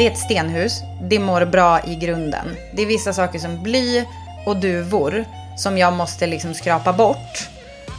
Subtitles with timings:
[0.00, 0.82] Det är ett stenhus.
[1.02, 2.56] Det mår bra i grunden.
[2.72, 4.04] Det är vissa saker som bly
[4.46, 5.24] och duvor
[5.56, 7.48] som jag måste liksom skrapa bort.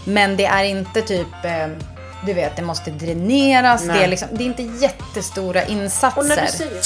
[0.06, 1.68] Men det är inte typ, eh,
[2.26, 3.88] du vet, det måste dräneras.
[3.88, 6.22] Det är, liksom, det är inte jättestora insatser.
[6.22, 6.82] Och när du säger...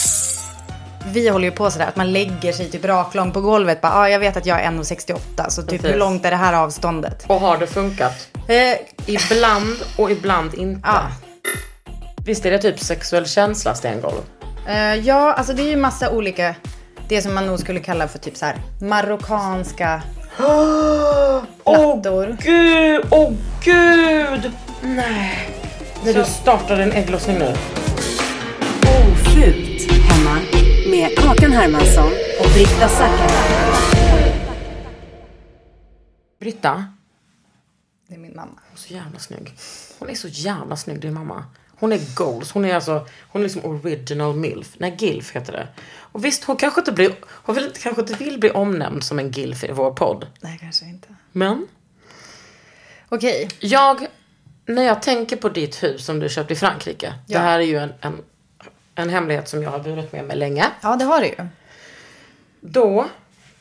[1.14, 3.82] Vi håller ju på sådär att man lägger sig typ raklång på golvet.
[3.82, 5.90] Bara, ah, jag vet att jag är 1,68 så typ Precis.
[5.96, 7.26] hur långt är det här avståndet?
[7.28, 8.28] Och har det funkat?
[8.48, 10.82] Eh, Ibland och ibland inte.
[10.84, 11.02] Ja.
[12.26, 14.22] Visst är det typ sexuell känsla, stengolv?
[14.68, 16.56] Eh, ja, alltså det är ju massa olika,
[17.10, 20.04] det som man nog skulle kalla för typ så här marockanska
[21.64, 22.38] plattor.
[22.42, 23.34] Gud, åh
[23.64, 24.52] gud!
[24.82, 25.50] Nej.
[26.06, 27.54] När du startar en ägglossning nu.
[28.82, 30.40] Ofult hemma
[30.90, 34.32] med Kakan Hermansson och Britta Zackari.
[36.40, 36.86] Britta,
[38.08, 38.52] Det är min mamma.
[38.56, 39.54] hon är så jävla snygg.
[40.00, 41.44] Hon är så jävla snygg, din mamma.
[41.86, 42.52] Hon är goals.
[42.52, 44.76] Hon är alltså, hon är liksom original milf.
[44.78, 45.68] Nej, gilf heter det.
[45.98, 49.32] Och visst, hon kanske inte blir, hon vill, kanske inte vill bli omnämnd som en
[49.32, 50.28] gilf i vår podd.
[50.42, 51.08] Nej, kanske inte.
[51.32, 51.68] Men
[53.10, 53.50] Okej.
[53.60, 54.08] jag,
[54.66, 57.14] när jag tänker på ditt hus som du köpte i Frankrike.
[57.28, 57.38] Ja.
[57.38, 58.18] Det här är ju en, en,
[58.96, 60.66] en hemlighet som jag har burit med mig länge.
[60.82, 61.48] Ja, det har du ju.
[62.62, 63.06] Då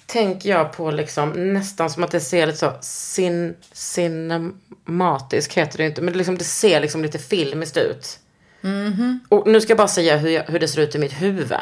[0.07, 5.87] tänker jag på liksom nästan som att det ser lite så sin, cinematisk heter det
[5.87, 6.03] inte.
[6.03, 8.19] Men det, liksom, det ser liksom lite filmiskt ut.
[9.29, 11.53] Och nu ska jag bara säga hur, jag, hur det ser ut i mitt huvud.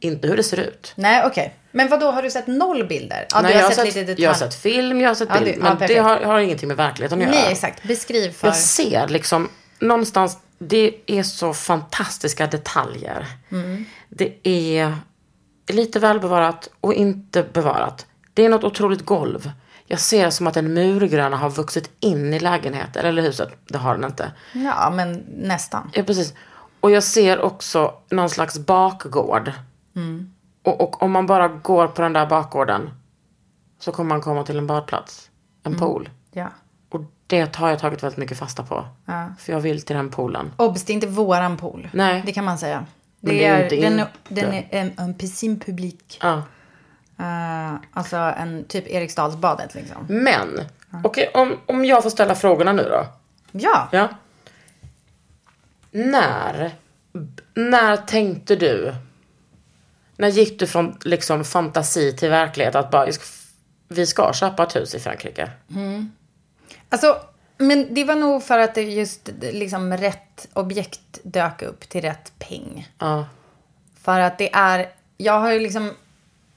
[0.00, 0.92] Inte hur det ser ut.
[0.96, 1.54] Nej, okej.
[1.72, 3.26] Men vad då har du sett noll bilder?
[3.30, 4.22] Ja, Nej, har, jag, sett, har sett, detalj.
[4.24, 5.46] jag har sett film, jag har sett Ja, bild.
[5.46, 6.02] du- ja, men det perfekt.
[6.02, 7.34] har, har ingenting med verkligheten att göra.
[7.34, 7.82] Nej, exakt.
[7.82, 8.46] Beskriv för...
[8.48, 9.48] Jag ser liksom
[9.78, 13.26] någonstans, det är så fantastiska detaljer.
[13.52, 13.84] Mm.
[14.08, 14.94] Det är
[15.72, 18.06] lite välbevarat och inte bevarat.
[18.34, 19.50] Det är något otroligt golv.
[19.86, 23.48] Jag ser som att en murgröna har vuxit in i lägenheten, eller huset.
[23.68, 24.32] Det har den inte.
[24.52, 25.90] Ja, men nästan.
[25.94, 26.34] Ja, precis.
[26.80, 29.52] Och jag ser också någon slags bakgård.
[29.96, 30.32] Mm.
[30.62, 32.90] Och, och om man bara går på den där bakgården
[33.78, 35.30] så kommer man komma till en badplats.
[35.62, 35.80] En Mm.
[35.80, 36.08] pool.
[36.32, 36.48] Ja.
[36.90, 38.84] Och det har jag tagit väldigt mycket fasta på.
[39.04, 39.28] Ja.
[39.38, 40.52] För jag vill till den poolen.
[40.56, 41.88] Obs, det är inte våran pool.
[41.92, 42.22] Nej.
[42.26, 42.86] Det kan man säga.
[43.26, 44.10] Det, Men det är är, den, inte.
[44.28, 46.18] den är en, en piscine public.
[46.20, 46.42] Ja.
[47.18, 50.06] Eh, alltså en typ Eriksdalsbadet liksom.
[50.08, 50.60] Men,
[51.04, 53.06] okej om, om jag får ställa frågorna nu då.
[53.52, 53.88] Ja.
[53.92, 54.08] Ja.
[55.90, 56.74] När,
[57.54, 58.94] när tänkte du,
[60.16, 63.08] när gick du från liksom fantasi till verklighet att bara,
[63.88, 65.50] vi ska köpa ett hus i Frankrike?
[66.88, 67.16] Alltså,
[67.58, 72.32] men det var nog för att det just liksom rätt objekt dök upp till rätt
[72.38, 72.88] peng.
[72.98, 73.26] Ja.
[74.02, 75.92] För att det är, jag har ju liksom,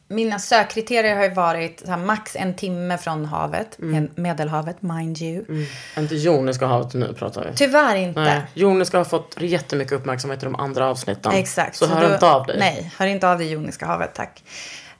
[0.07, 5.21] mina sökkriterier har ju varit så här, max en timme från havet, med- medelhavet, mind
[5.21, 5.65] you.
[5.97, 7.55] Inte Joniska havet nu pratar vi.
[7.55, 8.19] Tyvärr inte.
[8.21, 11.31] Nej, Joniska har fått jättemycket uppmärksamhet i de andra avsnitten.
[11.31, 11.75] Exakt.
[11.75, 12.59] Så, hör då- inte av dig.
[12.59, 14.43] Nej, hör inte av dig Joniska havet, tack.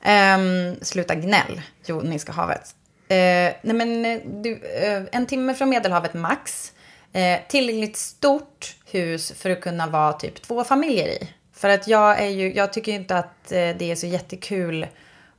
[0.02, 2.74] Ehm, sluta gnäll, Joniska havet.
[3.10, 4.52] Eh, nej men, eh, du,
[4.82, 6.72] eh, en timme från Medelhavet max.
[7.12, 11.28] Eh, tillräckligt stort hus för att kunna vara typ två familjer i.
[11.54, 14.82] För att jag är ju, jag tycker ju inte att eh, det är så jättekul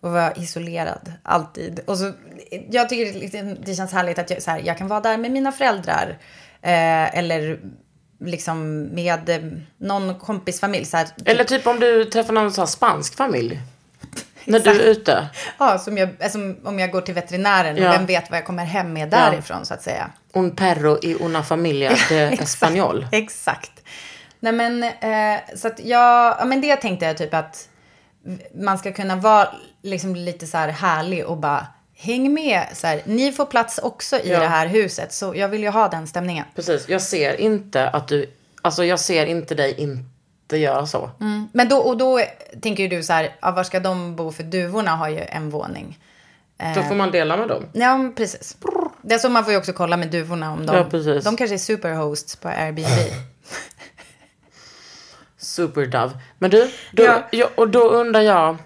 [0.01, 1.79] att vara isolerad alltid.
[1.85, 2.11] Och så,
[2.69, 5.17] jag tycker det, liksom- det känns härligt att jag, så här, jag kan vara där
[5.17, 6.17] med mina föräldrar.
[6.61, 7.59] Eh, eller
[8.19, 9.41] liksom med eh,
[9.77, 10.85] någon kompisfamilj.
[10.85, 13.59] Så här, typ- Eller typ om du träffar någon så här spansk familj.
[14.45, 15.27] När du är ute.
[15.57, 17.91] Ja, som jag, alltså, om jag går till veterinären och Ja.
[17.91, 20.11] vem vet vad jag kommer hem med därifrån så att säga.
[20.33, 23.07] Un perro y una familia de español.
[23.11, 23.71] Exakt.
[24.39, 27.67] Nej men, eh, så att jag, ja men det tänkte jag typ att
[28.55, 29.47] man ska kunna vara
[29.83, 32.67] liksom lite så här härlig och bara häng med.
[32.73, 34.39] Så här, ni får plats också i Ja.
[34.39, 36.45] det här huset, så jag vill ju ha den stämningen.
[36.55, 40.03] Precis, jag ser inte att du, alltså jag ser inte dig inte
[40.57, 41.09] göra så.
[41.51, 42.21] Men då, och då
[42.61, 44.31] tänker ju du så här, ja, var ska de bo?
[44.31, 45.99] För duvorna har ju en våning.
[46.75, 47.63] Då får man dela med dem.
[47.73, 48.57] Ja, precis.
[49.01, 51.23] Det är så man får ju också kolla med duvorna om de, Ja, precis.
[51.23, 52.87] de kanske är superhosts på Airbnb.
[55.37, 56.11] Superdove.
[56.39, 57.27] Men du, då, Ja.
[57.31, 58.57] ja, och då undrar jag.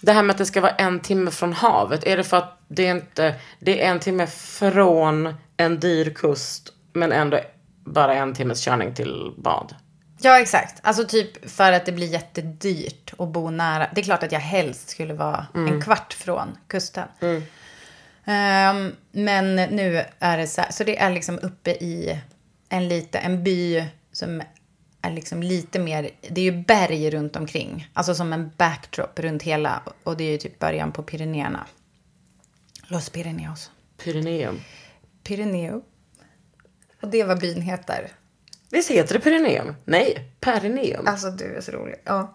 [0.00, 2.04] Det här med att det ska vara en timme från havet.
[2.06, 6.72] Är det för att det är inte, det är en timme från en dyr kust.
[6.92, 7.38] Men ändå
[7.84, 9.74] bara en timmes körning till bad.
[10.20, 10.80] Ja, exakt.
[10.82, 13.88] Alltså typ för att det blir jättedyrt att bo nära.
[13.94, 17.08] Det är klart att jag helst skulle vara en kvart från kusten.
[18.24, 22.20] Ehm, men nu är det så här, så det är liksom uppe i
[22.68, 24.42] en, lite, en by som
[25.02, 27.88] är liksom lite mer, det är ju berg runt omkring.
[27.92, 31.66] Alltså som en backdrop runt hela, och det är ju typ början på Pyrenéerna.
[32.86, 33.70] Los Pyreneos.
[34.04, 34.60] Pyreneum.
[35.22, 35.82] Pyreneo.
[37.02, 38.12] Och det är vad byn heter.
[38.70, 39.76] Visst heter det Pyreneum?
[39.84, 41.06] Nej, Perineum.
[41.06, 41.94] Alltså du är så rolig.
[42.04, 42.34] Ja.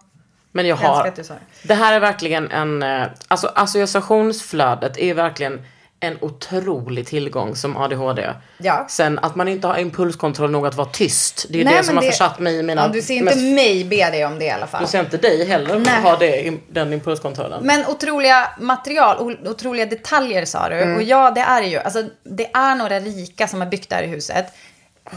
[0.52, 1.22] Men jag Jag har...
[1.22, 1.38] sa det.
[1.68, 2.82] Det här är verkligen en...
[2.82, 5.62] eh, Alltså associationsflödet är verkligen
[6.00, 8.30] en otrolig tillgång som ADHD.
[8.58, 8.86] Ja.
[8.90, 11.46] Sen att man inte har impulskontroll nog att vara tyst.
[11.48, 12.82] Det är ju Nej, det som men har det- försatt mig i mina...
[12.82, 14.82] Ja, du ser inte mest- mig be dig om det i alla fall.
[14.82, 16.02] Du ser inte dig heller Nej.
[16.02, 17.66] ha det, den impulskontrollen.
[17.66, 20.74] Men otroliga material, otroliga detaljer sa du.
[20.74, 20.96] Mm.
[20.96, 21.78] Och ja, det är det ju.
[21.78, 24.46] Alltså, det är några rika som har byggt det här huset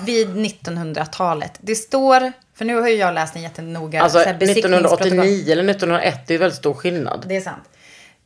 [0.05, 1.51] vid 1900-talet.
[1.61, 5.07] Det står, för nu har ju jag läst en jättenoga alltså så här, besiktningsprotokoll.
[5.07, 7.25] 1989 eller 1901, det är väldigt stor skillnad.
[7.27, 7.63] Det är sant.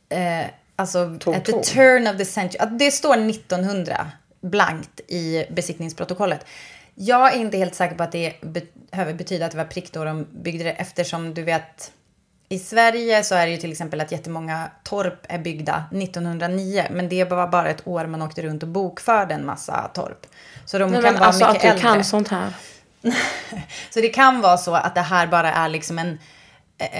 [0.08, 2.66] Eh, alltså, Tog at the turn of the century.
[2.78, 4.10] Det står 1900
[4.40, 6.46] blankt i besiktningsprotokollet.
[6.94, 9.92] Jag är inte helt säker på att det be- behöver betyda att det var prick
[9.92, 11.92] då de byggde det eftersom du vet
[12.52, 17.08] i Sverige så är det ju till exempel att jättemånga torp är byggda 1909 men
[17.08, 20.26] det var bara ett år man åkte runt och bokförde en massa torp.
[20.66, 21.82] Så de Nej, kan vara alltså att mycket du äldre.
[21.82, 22.52] kan sånt här.
[23.90, 26.18] Så det kan vara så att det här bara är liksom en,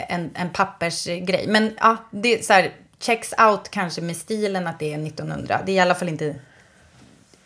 [0.08, 1.44] en, en pappersgrej.
[1.48, 5.60] Men ja, det är så här, checks out kanske med stilen att det är 1900.
[5.66, 6.34] Det är i alla fall inte,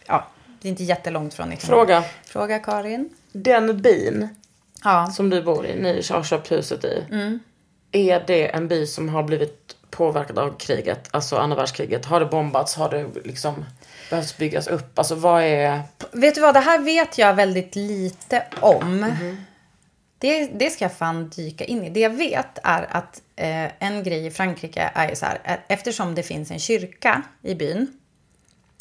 [0.06, 0.26] ja,
[0.60, 1.86] det är inte jättelångt från 1900.
[1.86, 2.04] Fråga.
[2.24, 3.08] Fråga Karin.
[3.32, 4.28] Den bin
[4.84, 5.06] Ja.
[5.06, 7.04] som du bor i, ni har köpt huset i.
[7.10, 7.40] Mm.
[7.96, 11.08] Är det en by som har blivit påverkad av kriget?
[11.10, 12.04] Alltså andra världskriget.
[12.04, 12.74] Har det bombats?
[12.74, 13.64] Har det liksom
[14.10, 14.98] behövt byggas upp?
[14.98, 15.82] Alltså vad är...
[16.12, 19.14] Vet du vad, det här vet jag väldigt lite om.
[20.18, 21.90] Det, det ska jag fan dyka in i.
[21.90, 26.14] Det jag vet är att eh, en grej i Frankrike är så här, att eftersom
[26.14, 27.86] det finns en kyrka i byn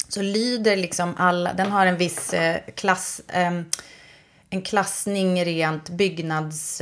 [0.08, 3.64] så lyder liksom alla, den har en viss eh, klass, ehm,
[4.50, 6.80] en klassning rent byggnads...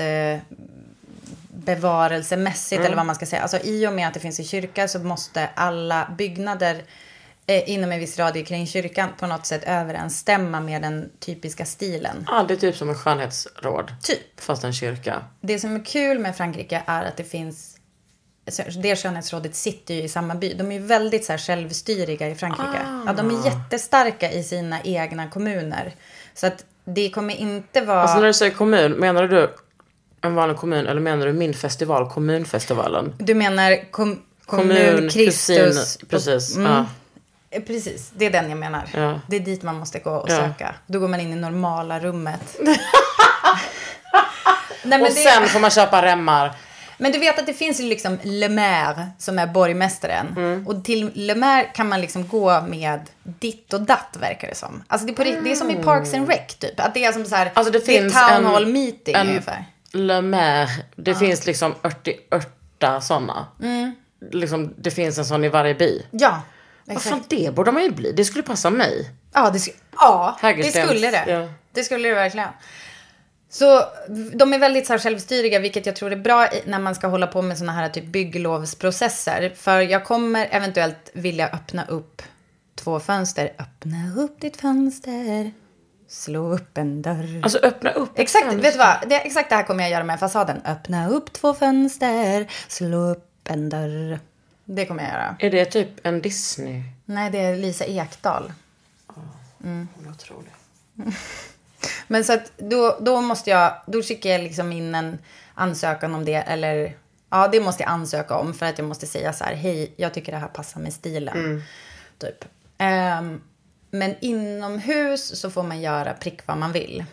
[1.65, 3.43] Bevarelsemässigt eller vad man ska säga.
[3.43, 6.83] Alltså i och med att det finns en kyrka så måste alla byggnader
[7.47, 12.27] eh, inom en viss radie kring kyrkan på något sätt överensstämma med den typiska stilen.
[12.29, 13.93] Ja, det är typ som en skönhetsråd.
[14.03, 14.41] Typ.
[14.41, 15.25] Fast en kyrka.
[15.41, 17.75] Det som är kul med Frankrike är att det finns
[18.83, 20.55] det skönhetsrådet sitter ju i samma by.
[20.55, 22.79] De är ju väldigt så här självstyriga i Frankrike.
[23.07, 25.95] Ja, de är jättestarka i sina egna kommuner.
[26.35, 28.03] Så att det kommer inte vara...
[28.03, 29.55] Alltså när du säger kommun, menar du
[30.25, 33.15] en vanlig kommun eller menar du min festival, kommunfestivalen?
[33.19, 35.57] Du menar kom, kommun, Kommun, Kristus...
[35.97, 36.57] kusin, precis.
[36.57, 36.73] Mm.
[36.73, 36.87] Ja.
[37.51, 38.83] Eh, Precis, det är den jag menar.
[38.95, 39.21] Ja.
[39.29, 40.37] Det är dit man måste gå och Ja.
[40.37, 40.75] söka.
[40.87, 42.57] Då går man in i normala rummet.
[44.83, 46.53] Nej, men, Och det, sen får man köpa remmar.
[46.99, 50.27] men du vet att det finns ju liksom Le Maire som är borgmästaren.
[50.37, 50.67] Mm.
[50.67, 54.83] Och till Le Maire kan man liksom gå med ditt och datt verkar det som.
[54.87, 56.81] Alltså det är, på, ri- det är som i Parks and Rec typ.
[56.81, 59.29] Att det är som så här, Alltså det det är finns town hall meeting en-
[59.29, 59.65] ungefär.
[59.95, 63.47] Le Maire, det finns liksom 88 sådana.
[63.63, 63.95] Mm.
[64.33, 66.03] Liksom, det finns en sån i varje by.
[66.11, 66.43] Ja,
[66.85, 67.15] Vad exakt.
[67.17, 68.13] fan, det borde man ju bli.
[68.13, 69.11] Det skulle passa mig.
[69.33, 71.25] Ja, det, sk- ja, det skulle det.
[71.27, 71.49] ja.
[71.73, 72.49] Det skulle det verkligen.
[73.51, 73.83] Så
[74.33, 77.27] de är väldigt så här självstyriga, vilket jag tror är bra när man ska hålla
[77.27, 79.53] på med såna här typ bygglovsprocesser.
[79.57, 82.23] För jag kommer eventuellt vilja öppna upp
[82.75, 83.53] två fönster.
[83.59, 85.53] Öppna upp ditt fönster.
[86.09, 87.41] Slå upp en dörr.
[87.43, 88.11] Alltså öppna upp.
[88.15, 88.63] exakt, fönster.
[88.63, 89.09] vet du vad?
[89.09, 90.61] Det, exakt det här kommer jag göra med fasaden.
[90.65, 92.47] Öppna upp två fönster.
[92.69, 94.21] Slå upp en dörr.
[94.65, 95.37] Det kommer jag göra.
[95.39, 96.83] Är det typ en Disney?
[97.05, 98.53] Nej, det är Lisa Ekdahl.
[99.59, 100.53] Hon är otrolig.
[102.07, 105.19] Men så att då, då måste jag, då skickar jag liksom in en
[105.55, 106.35] ansökan om det.
[106.35, 106.97] Eller
[107.31, 110.15] ja, det måste jag ansöka om för att jag måste säga så här, hej, jag
[110.15, 111.63] tycker det här passar med stilen.
[112.19, 112.45] Typ.
[112.79, 113.41] Ehm,
[113.95, 117.05] men inomhus så får man göra prick vad man vill.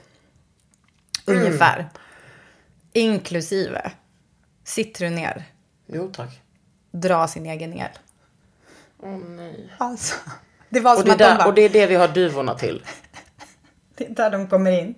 [1.26, 1.90] Ungefär.
[2.94, 3.92] Inklusive
[4.64, 5.44] sitter du ner,
[5.88, 6.42] Jo tack.
[6.92, 7.90] dra sin egen el.
[9.00, 9.70] Åh nej.
[9.78, 10.16] Alltså,
[10.70, 11.96] det var Och som det, är att de där, bara, och det är det vi
[11.96, 12.84] har duvorna till.
[13.96, 14.96] det är där de kommer in.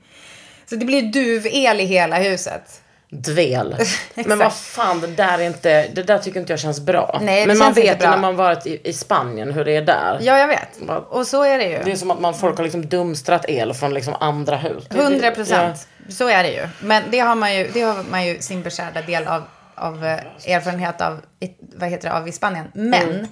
[0.65, 2.82] Så det blir duvel i hela huset.
[3.13, 3.75] Dvel.
[4.15, 7.19] Men vad fan, det där är inte, det där tycker inte jag känns bra.
[7.23, 10.19] Nej, Men man vet ju när man varit i, i Spanien hur det är där.
[10.21, 10.69] Ja, jag vet.
[11.09, 11.83] Och så är det ju.
[11.83, 14.83] Det är som att man, folk har liksom dumstrat el från liksom andra hus.
[14.89, 15.87] Hundra procent.
[16.07, 16.11] Ja.
[16.13, 16.67] Så är det ju.
[16.81, 19.43] Men det har man ju, det har man ju sin beskärda del av,
[19.75, 20.19] av eh,
[20.55, 21.21] erfarenhet av,
[21.59, 22.65] vad heter det, av i Spanien.
[22.73, 23.27] Men Mm.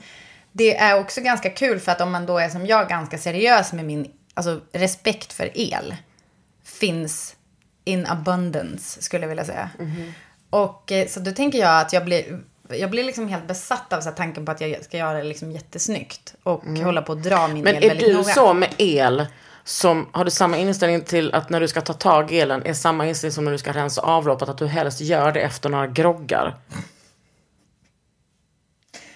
[0.51, 3.73] det är också ganska kul för att om man då är som jag ganska seriös
[3.73, 5.95] med min alltså, respekt för el
[6.65, 7.35] finns
[7.83, 9.69] in abundance skulle jag vilja säga.
[9.79, 10.13] Mhm.
[10.49, 14.01] Och eh, så då tänker jag att jag blir jag blir liksom helt besatt av
[14.01, 16.35] så tanken på att jag ska göra det liksom jättesnyggt.
[16.43, 17.63] Och hålla på att dra min Mm.
[17.63, 18.33] Men el är väldigt du noga.
[18.33, 19.25] så med el
[19.63, 22.73] som, har du samma inställning till att när du ska ta tag i elen är
[22.73, 25.87] samma inställning som när du ska rensa avloppet att du helst gör det efter några
[25.87, 26.55] groggar?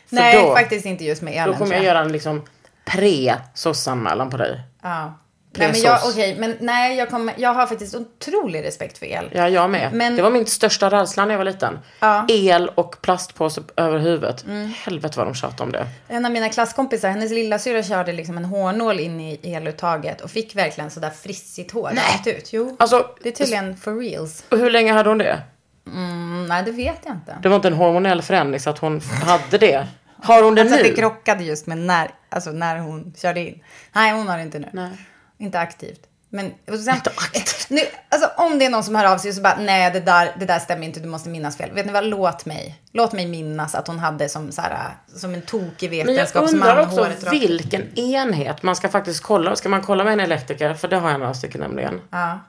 [0.09, 1.47] För Nej, då- faktiskt inte just med elen.
[1.47, 2.41] Då kommer tror jag göra en liksom
[2.85, 4.61] pre-sossanmälan på dig.
[4.81, 5.13] Ja.
[5.57, 9.29] Nej, men jag, okej, men nej, jag, kommer, jag har faktiskt otrolig respekt för el.
[9.33, 9.93] Ja, jag med.
[9.93, 11.79] Men- Det var min största rädsla när jag var liten.
[11.99, 12.15] Ja.
[12.15, 12.25] Mm.
[12.29, 14.45] El och plastpåse över huvudet.
[14.85, 15.87] Helvete vad de tjatade om det.
[16.07, 20.31] En av mina klasskompisar, hennes lilla syra körde liksom en hårnål in i eluttaget och
[20.31, 22.53] fick verkligen sådär frissigt hår rätt ut.
[22.53, 24.43] Jo, Alltså, det är tydligen for reals.
[24.51, 25.41] Och hur länge hade hon det?
[25.87, 27.37] Mm, nej, det vet jag inte.
[27.41, 29.87] Det var inte en hormonell förändring så att hon hade det.
[30.23, 30.83] Har hon det Alltså nu?
[30.83, 33.59] det krockade just med när, alltså när hon körde in.
[33.95, 34.69] Nej, hon har det inte nu.
[34.73, 34.89] Nej.
[35.37, 36.07] Inte aktivt.
[36.29, 36.95] Men och sen.
[37.69, 39.99] Nu, alltså, om det är någon som hör av sig och så bara, nej det
[39.99, 41.71] där, det där stämmer inte, du måste minnas fel.
[41.71, 42.81] Vet ni vad, låt mig.
[42.91, 46.61] Låt mig minnas att hon hade som, så här, som en tokig Men jag vetenskapsman
[46.61, 49.55] undrar också håret vilken enhet man ska faktiskt kolla.
[49.55, 50.73] Ska man kolla med en elektriker?
[50.73, 52.01] För det har jag några stycken nämligen.
[52.09, 52.39] Ja,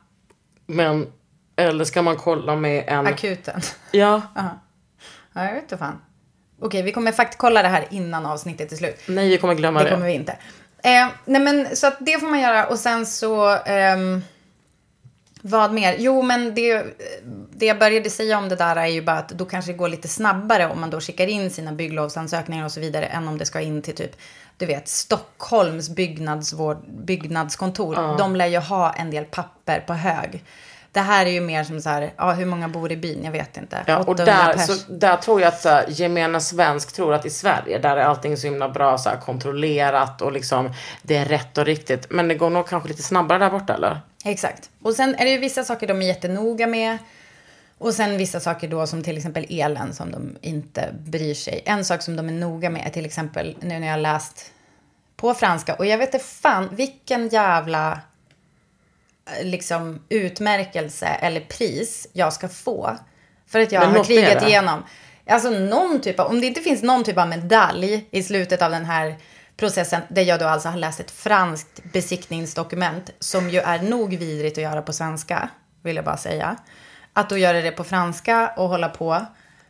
[0.67, 1.07] Men,
[1.57, 3.07] eller ska man kolla med en...
[3.07, 3.61] akuten.
[3.91, 4.23] Ja.
[4.35, 5.99] Ja, jag vet inte fan.
[6.61, 9.01] Okej, vi kommer faktiskt kolla det här innan avsnittet är slut.
[9.09, 9.91] Nej, vi kommer glömma Det det.
[9.91, 10.37] kommer vi inte.
[10.87, 13.49] Eh, nej men så att det får man göra och sen så...
[13.67, 14.23] ehm,
[15.43, 15.97] vad mer?
[15.99, 16.85] Jo men det,
[17.51, 19.89] det jag började säga om det där är ju bara att då kanske det går
[19.89, 23.47] lite snabbare om man då skickar in sina bygglovsansökningar och så vidare än om det
[23.47, 24.17] ska in till typ,
[24.57, 28.19] du vet, Stockholms byggnadsvård, byggnadskontor.
[28.19, 30.45] De lär ju ha en del papper på hög.
[30.97, 33.25] Det här är ju mer som så här, ja hur många bor i byn?
[33.25, 33.85] Jag vet inte.
[33.87, 37.27] Ja, och 800 där, så, där tror jag att så här, gemene svensk tror att
[37.27, 40.73] i Sverige, där är allting så himla bra så här, kontrollerat och liksom
[41.03, 42.07] det är rätt och riktigt.
[42.11, 44.01] Men det går nog kanske lite snabbare där borta eller?
[44.25, 44.71] Exakt.
[44.83, 46.99] Och sen är det ju vissa saker de är jättenoga med.
[47.79, 51.63] Och sen vissa saker då som till exempel elen som de inte bryr sig.
[51.65, 54.53] En sak som de är noga med är till exempel nu när jag läst
[55.17, 55.75] på franska.
[55.75, 58.01] Och jag vet inte fan vilken jävla
[59.43, 62.97] liksom utmärkelse eller pris jag ska få.
[63.47, 64.49] För att jag Men har krigat det.
[64.49, 64.83] igenom.
[65.27, 68.71] Alltså någon typ av, om det inte finns någon typ av medalj i slutet av
[68.71, 69.17] den här
[69.57, 74.59] processen, där jag då alltså har läst ett franskt besiktningsdokument, som ju är nog vidrigt
[74.59, 75.49] att göra på svenska,
[75.83, 76.57] vill jag bara säga.
[77.13, 79.27] Att då göra det på franska och hålla på,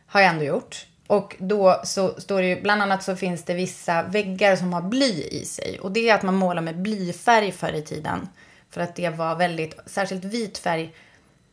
[0.07, 0.85] har jag ändå gjort.
[1.07, 4.81] Och då så står det ju, bland annat så finns det vissa väggar som har
[4.81, 5.79] bly i sig.
[5.79, 8.29] Och det är att man målar med blyfärg förr i tiden.
[8.69, 10.93] För att det var väldigt, särskilt vit färg,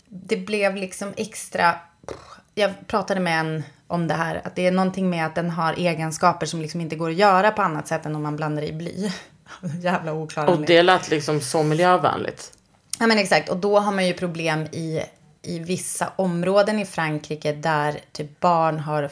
[0.09, 1.75] det blev liksom extra...
[2.54, 5.73] Jag pratade med en om det här, att det är någonting med att den har
[5.73, 8.73] egenskaper som liksom inte går att göra på annat sätt än om man blandar i
[8.73, 9.11] bly.
[9.80, 12.52] Jävla oklara Och det lät liksom så miljövänligt.
[12.99, 15.00] Ja men exakt, och då har man ju problem i,
[15.42, 19.11] i vissa områden i Frankrike där typ barn har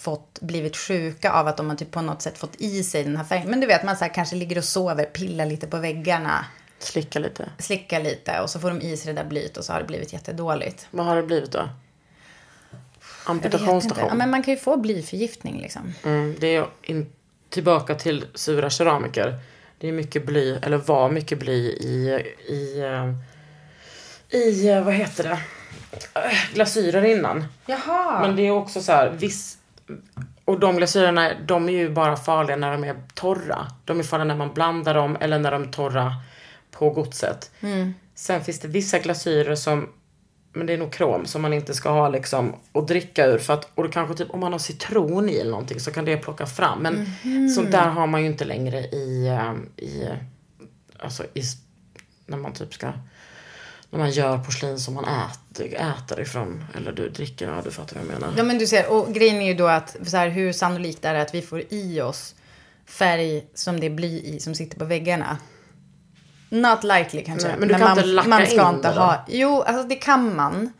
[0.00, 3.16] fått, blivit sjuka av att de har typ på något sätt fått i sig den
[3.16, 3.50] här färgen.
[3.50, 6.44] Men du vet, man så här, kanske ligger och sover, pillar lite på väggarna,
[6.78, 7.48] Slicka lite.
[7.58, 9.86] slickar lite och så får de i sig det där blyet och så har det
[9.86, 10.86] blivit jättedåligt.
[10.90, 11.68] Vad har det blivit då?
[13.24, 14.08] Amputationsstation.
[14.08, 15.94] Ja, men man kan ju få blyförgiftning liksom.
[16.04, 17.12] Mm, det är in,
[17.48, 19.38] tillbaka till sura keramiker.
[19.78, 23.14] Det är mycket bly, eller var mycket bly i, i, eh,
[24.40, 25.38] i eh, vad heter det,
[26.14, 27.44] Eh, glasyrer innan.
[27.66, 28.20] Jaha.
[28.20, 29.58] Men det är också så här, viss,
[30.44, 33.66] och de glasyrerna, de är ju bara farliga när de är torra.
[33.84, 36.12] De är farliga när man blandar dem eller när de är torra
[36.78, 37.50] på godset.
[38.14, 39.88] Sen finns det vissa glasyrer som,
[40.52, 43.38] men det är nog krom, som man inte ska ha liksom och dricka ur.
[43.38, 46.04] För att, och det kanske typ, om man har citron i eller någonting så kan
[46.04, 46.82] det plocka fram.
[46.82, 47.06] Men
[47.50, 50.08] sånt där har man ju inte längre i, eh, i,
[50.98, 51.42] alltså i,
[52.26, 52.92] när man typ ska,
[53.90, 57.96] när man gör porslin som man äter, äter ifrån, eller du dricker, ja du fattar
[57.96, 58.34] vad jag menar.
[58.36, 61.14] Ja men du ser, och grejen är ju då att så här, hur sannolikt är
[61.14, 62.34] det att vi får i oss
[62.86, 65.38] färg som det blir i som sitter på väggarna?
[66.48, 67.54] Not likely kanske.
[67.58, 69.24] Men du kan inte lacka man ska in inte det ha.
[69.28, 70.72] Jo, alltså det kan man.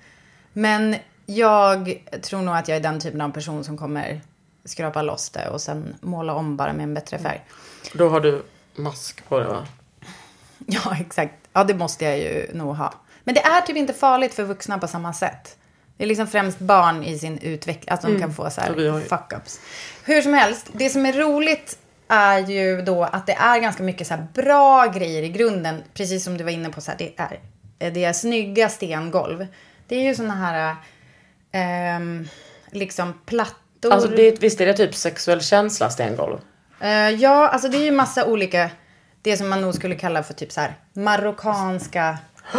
[0.53, 0.97] Men
[1.27, 4.21] jag tror nog att jag är den typen av person som kommer
[4.65, 7.45] skrapa loss det och sen måla om bara med en bättre färg.
[7.93, 8.43] Då har du
[8.77, 9.67] mask på dig va?
[10.67, 11.35] Ja, exakt.
[11.53, 12.95] Ja, det måste jag ju nog ha.
[13.25, 15.57] Men det är typ inte farligt för vuxna på samma sätt.
[15.97, 18.77] Det är liksom främst barn i sin utveckling, att de kan få så Ja, här
[18.77, 19.61] ju- fuck-ups.
[20.05, 24.07] Hur som helst, det som är roligt är ju då att det är ganska mycket
[24.07, 25.83] så här bra grejer i grunden.
[25.95, 29.47] Precis som du var inne på, så här, det, är, det är snygga stengolv.
[29.89, 30.77] Det är ju såna här
[31.53, 32.29] ehm,
[32.71, 33.93] liksom plattor.
[33.93, 36.39] Alltså det, visst är det typ sexuell känsla stengolv?
[36.81, 38.71] Eh, ja, alltså det är ju massa olika,
[39.23, 42.19] det som man nog skulle kalla för typ så här marockanska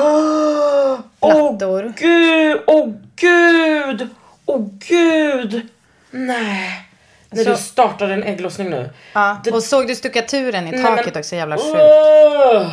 [1.19, 1.85] plattor.
[1.85, 4.09] Åh gud, åh gud,
[4.45, 5.69] åh gud.
[6.11, 6.88] Nej.
[7.31, 8.89] När Så- du startade en ägglossning nu.
[9.13, 11.36] Ja, Det- och såg du stuckaturen i Nej, taket men- också?
[11.36, 11.67] Jävla sjukt.
[11.75, 12.67] Åh!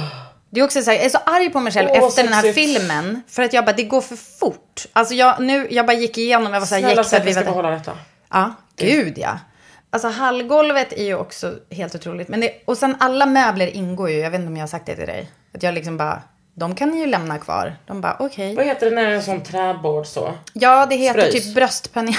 [0.51, 2.33] Det är också så här, jag är så arg på mig själv Åh, efter den
[2.33, 3.23] här filmen.
[3.29, 4.87] För att jag bara, det går för fort.
[4.93, 7.07] Alltså jag, nu, jag bara gick igenom, jag var så här Snälla jäxad.
[7.07, 7.93] säg att vi ska behålla detta.
[8.33, 9.39] Ja, gud ja.
[9.91, 12.29] Alltså hallgolvet är ju också helt otroligt.
[12.29, 14.87] Men det, och sen alla möbler ingår ju, jag vet inte om jag har sagt
[14.87, 15.31] det till dig.
[15.55, 16.23] Att jag liksom bara,
[16.55, 17.77] de kan ni ju lämna kvar.
[17.87, 18.55] De bara, okej.
[18.55, 20.33] Vad heter det när det är en sån träbord så?
[20.53, 21.45] Ja, det heter Fröjs.
[21.45, 22.15] typ bröstpanel.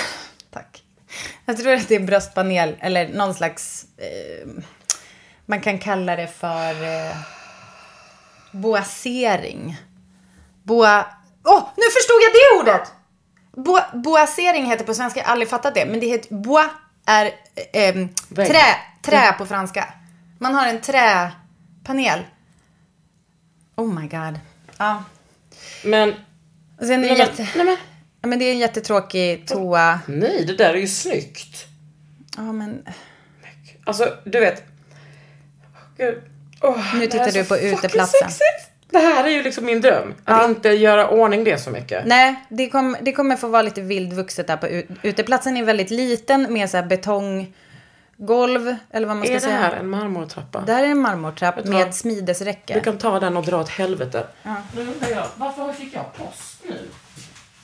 [1.45, 3.85] Jag tror att det är bröstpanel eller någon slags...
[3.97, 4.63] Eh,
[5.45, 7.15] man kan kalla det för eh,
[8.51, 9.77] boasering.
[10.63, 11.05] Boa...
[11.43, 12.91] Åh, nu förstod jag det ordet!
[13.51, 15.85] Bo, boasering heter på svenska, jag har aldrig fattat det.
[15.85, 16.67] Men det heter bois
[17.05, 17.25] är
[17.73, 17.95] eh,
[18.35, 19.93] trä, trä på franska.
[20.39, 22.25] Man har en träpanel.
[23.75, 24.39] Oh my god.
[24.77, 25.03] Ja.
[25.83, 26.13] Men,
[26.79, 27.47] Och sen är det nej, jätte...
[27.55, 27.77] nej, Ja,
[28.27, 29.99] men det är en jättetråkig toa.
[30.05, 31.65] nej det där är ju snyggt.
[32.37, 32.83] Ja, men
[33.83, 34.63] Alltså du vet.
[35.97, 36.21] Gud.
[36.61, 38.19] Åh, Nu det tittar här du på uteplatsen.
[38.29, 38.71] sexigt.
[38.89, 40.13] Det här är ju liksom min dröm.
[40.23, 42.05] Att inte göra ordning det så mycket.
[42.05, 45.57] nej, det, kom, det kommer få vara lite vildvuxet där på ut, uteplatsen.
[45.57, 49.57] är väldigt liten med så här betonggolv, eller vad man ska Är det säga.
[49.57, 50.61] här en marmortrappa?
[50.61, 51.85] Där är en marmortrapp du vad?
[51.85, 52.73] med smidesräcke.
[52.73, 54.27] Du kan ta den och dra åt helvete.
[54.75, 56.79] Nu undrar jag, varför fick jag post nu?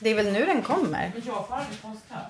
[0.04, 1.12] Det är väl nu den kommer?
[1.14, 2.28] Men jag får aldrig post här.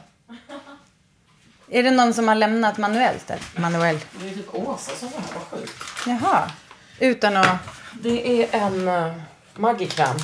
[1.69, 3.27] Är det någon som har lämnat manuellt?
[3.27, 5.73] Det är typ Åsa som var här, vad sjukt.
[6.07, 6.51] Jaha.
[6.99, 7.59] Utan att...
[7.93, 9.13] Det är en uh,
[9.55, 10.17] Maggi-kräm.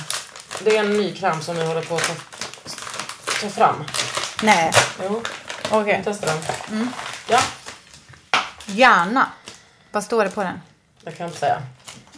[0.63, 2.13] Det är en ny kräm som vi håller på att ta,
[3.41, 3.83] ta fram.
[4.43, 4.71] Nej.
[5.03, 5.23] Jo,
[5.71, 5.97] Okej.
[5.97, 6.89] vi testar den.
[7.29, 7.39] Ja,
[8.65, 9.31] Gärna.
[9.91, 10.61] Vad står det på den?
[11.03, 11.61] det kan jag inte säga.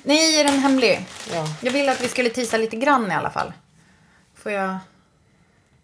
[0.04, 1.06] Nej, är den hemlig?
[1.34, 1.48] Ja.
[1.62, 3.54] Jag ville att vi skulle tisa lite grann i alla fall.
[4.36, 4.78] Får jag...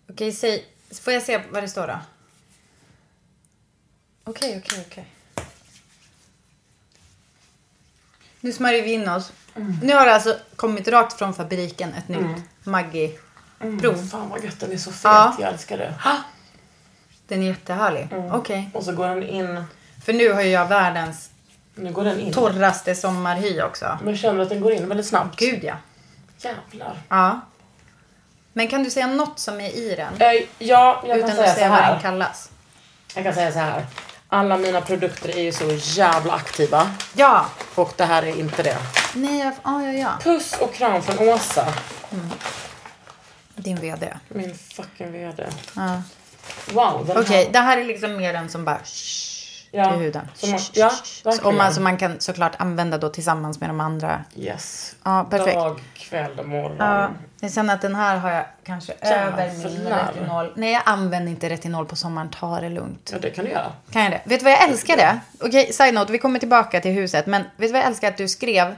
[0.10, 0.66] Okej, säg...
[1.02, 2.00] Får jag se vad det står då?
[4.24, 5.08] Okej, okej, okej.
[8.42, 9.32] Nu smörjer vi in oss.
[9.82, 14.08] Nu har det alltså kommit rakt från fabriken ett nytt Maggi-prov.
[14.08, 15.04] Fan vad gött, den är så fet.
[15.04, 15.36] Ja.
[15.40, 15.94] Jag älskar det.
[17.28, 18.08] Den är jättehärlig.
[18.32, 18.70] Okej.
[18.74, 19.64] Och så går den in.
[20.06, 21.30] För nu har ju jag världens
[21.76, 22.34] Nu går den in.
[22.34, 24.00] torraste sommarhy också.
[24.04, 25.40] Men känner du att den går in väldigt snabbt?
[25.40, 25.76] Gud ja.
[26.38, 26.98] Jävlar.
[27.10, 27.42] Ja.
[28.54, 30.22] Men kan du säga något som är i den?
[30.22, 32.00] Eh, ja, jag Utan kan säga att så säga vad den här.
[32.02, 32.50] kallas.
[33.16, 33.86] Jag kan säga så här.
[34.32, 36.92] Alla mina produkter är ju så jävla aktiva.
[37.16, 37.46] Ja.
[37.76, 38.78] Och det här är inte det.
[39.14, 39.54] Nej, jag...
[39.64, 40.10] Ja, ja, ja.
[40.24, 41.74] Puss och kram från Åsa.
[43.56, 44.14] Din vd.
[44.28, 45.48] Min fucking vd.
[45.76, 46.02] Ja.
[46.72, 47.52] Wow, Okej, här.
[47.54, 49.29] det här är liksom mer den som bara shh,
[49.72, 50.30] Ja, till huden.
[50.36, 51.26] som man- ja, shh, shh.
[51.26, 51.48] verkligen.
[51.48, 54.24] Och man, man kan såklart använda då tillsammans med de andra.
[54.36, 54.96] Yes.
[55.04, 55.56] Ja, perfekt.
[55.56, 56.76] Dag, kväll, morgon.
[56.80, 60.54] Ja, jag känner att den här har jag kanske över min retinol.
[60.56, 62.30] Nej, jag använder inte retinol på sommaren.
[62.30, 63.10] Ta det lugnt.
[63.14, 63.72] Ja, det kan du göra.
[63.92, 64.22] Kan jag det?
[64.26, 65.20] Vet du vad jag älskade?
[65.42, 67.26] Okej, side note, vi kommer tillbaka till huset.
[67.26, 68.76] Men vet du vad jag älskar att du skrev?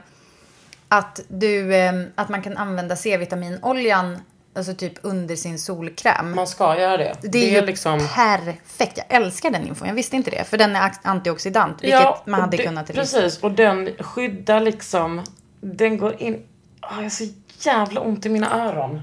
[0.88, 4.22] Att, du, eh, att man kan använda C-vitaminoljan,
[4.54, 6.34] alltså typ under sin solkräm.
[6.34, 7.16] Man ska göra det.
[7.22, 8.08] Det är, ju liksom...
[8.14, 8.96] perfekt.
[8.96, 9.88] Jag älskar den infon.
[9.88, 10.44] Jag visste inte det.
[10.44, 11.82] För den är antioxidant.
[11.82, 15.24] Vilket man och hade det, kunnat Precis, och den skyddar liksom...
[15.60, 16.46] Den går in...
[16.80, 17.24] Ah, jag har så
[17.58, 19.02] jävla ont i mina öron.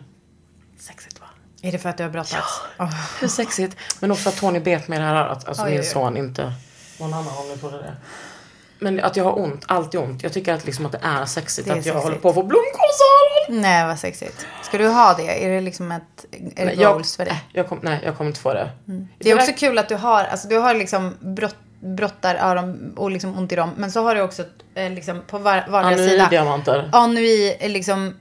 [0.80, 1.28] Sexigt va?
[1.62, 2.62] Är det för att du har brottats?
[2.80, 2.94] Åh.
[3.22, 3.78] Hur sexigt?
[4.00, 5.48] Men också att Tony bet mig i det här örat.
[5.48, 5.86] Alltså Oj, min oj.
[5.86, 6.54] son, inte
[7.00, 7.96] någon annan ni trodde det.
[8.80, 10.24] Men att jag har ont, alltid ont.
[10.24, 12.04] Jag tycker att, liksom att det är sexigt Det är att jag sexigt.
[12.04, 13.62] håller på att få blomkålsöron.
[13.62, 14.46] Nej, vad sexigt.
[14.64, 15.46] Ska du ha det?
[15.46, 17.44] Är det liksom ett är det jag, goals för dig?
[17.54, 18.70] jag kom, nej, jag kommer inte få det.
[19.20, 23.12] Det är också kul att du har, alltså du har liksom brott, brottar öron och
[23.12, 23.72] liksom ont i dem.
[23.78, 24.44] Men så har du också
[24.76, 26.24] eh, liksom på var, vardera sida.
[26.24, 26.90] Anui-diamanter.
[26.92, 28.16] Anui, eh, liksom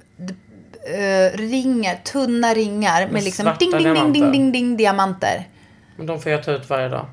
[0.95, 4.33] eh, ringar, tunna ringar med, Med liksom ding, ding, ding, ding, diamanter.
[4.33, 5.49] ding, ding, diamanter.
[5.97, 7.07] Men de får jag ta ut varje dag.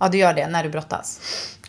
[0.00, 1.20] Ja, du gör det när du brottas.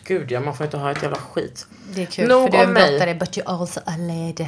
[0.04, 1.66] Gud ja, man får inte ha ett jävla skit.
[1.94, 4.46] Det är kul, Nog för du är en brottare, but you also a lady.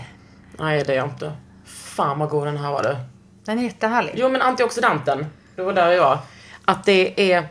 [0.58, 1.32] Nej, det är jag inte.
[1.64, 2.96] Fan vad god den här var du.
[3.44, 4.12] Den är jättehärlig.
[4.16, 5.26] Jo, men antioxidanten.
[5.56, 6.18] Det var där jag var.
[6.64, 7.48] Att det är...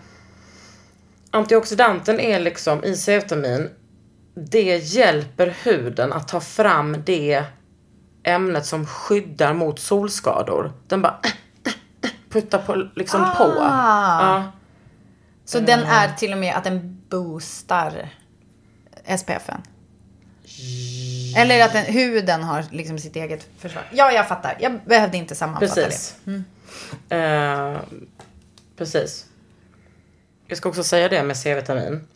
[1.32, 3.70] Antioxidanten är liksom i C-vitamin.
[4.36, 7.44] Det hjälper huden att ta fram det
[8.24, 10.72] ämnet som skyddar mot solskador.
[10.88, 11.20] Den bara
[12.30, 13.54] puttar på, liksom på.
[13.58, 14.44] Ja.
[15.52, 18.10] Så den är till och med att den boostar
[19.18, 19.62] SPFen.
[21.38, 23.84] Eller att den, huden har liksom sitt eget försvar.
[23.92, 24.58] Ja, jag fattar.
[24.60, 26.16] Jag behövde inte sammanfatta Precis.
[27.10, 27.78] Eh,
[28.78, 29.26] precis.
[30.48, 32.08] Jag ska också säga det med C-vitamin.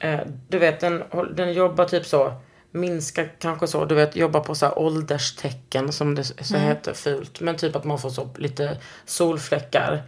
[0.00, 1.02] Eh, du vet, den,
[1.36, 2.40] den jobbar typ så.
[2.70, 3.84] Minska kanske så.
[3.84, 7.40] Du vet, jobbar på så här ålderstecken som det så heter fult.
[7.40, 10.02] Men typ att man får så lite solfläckar.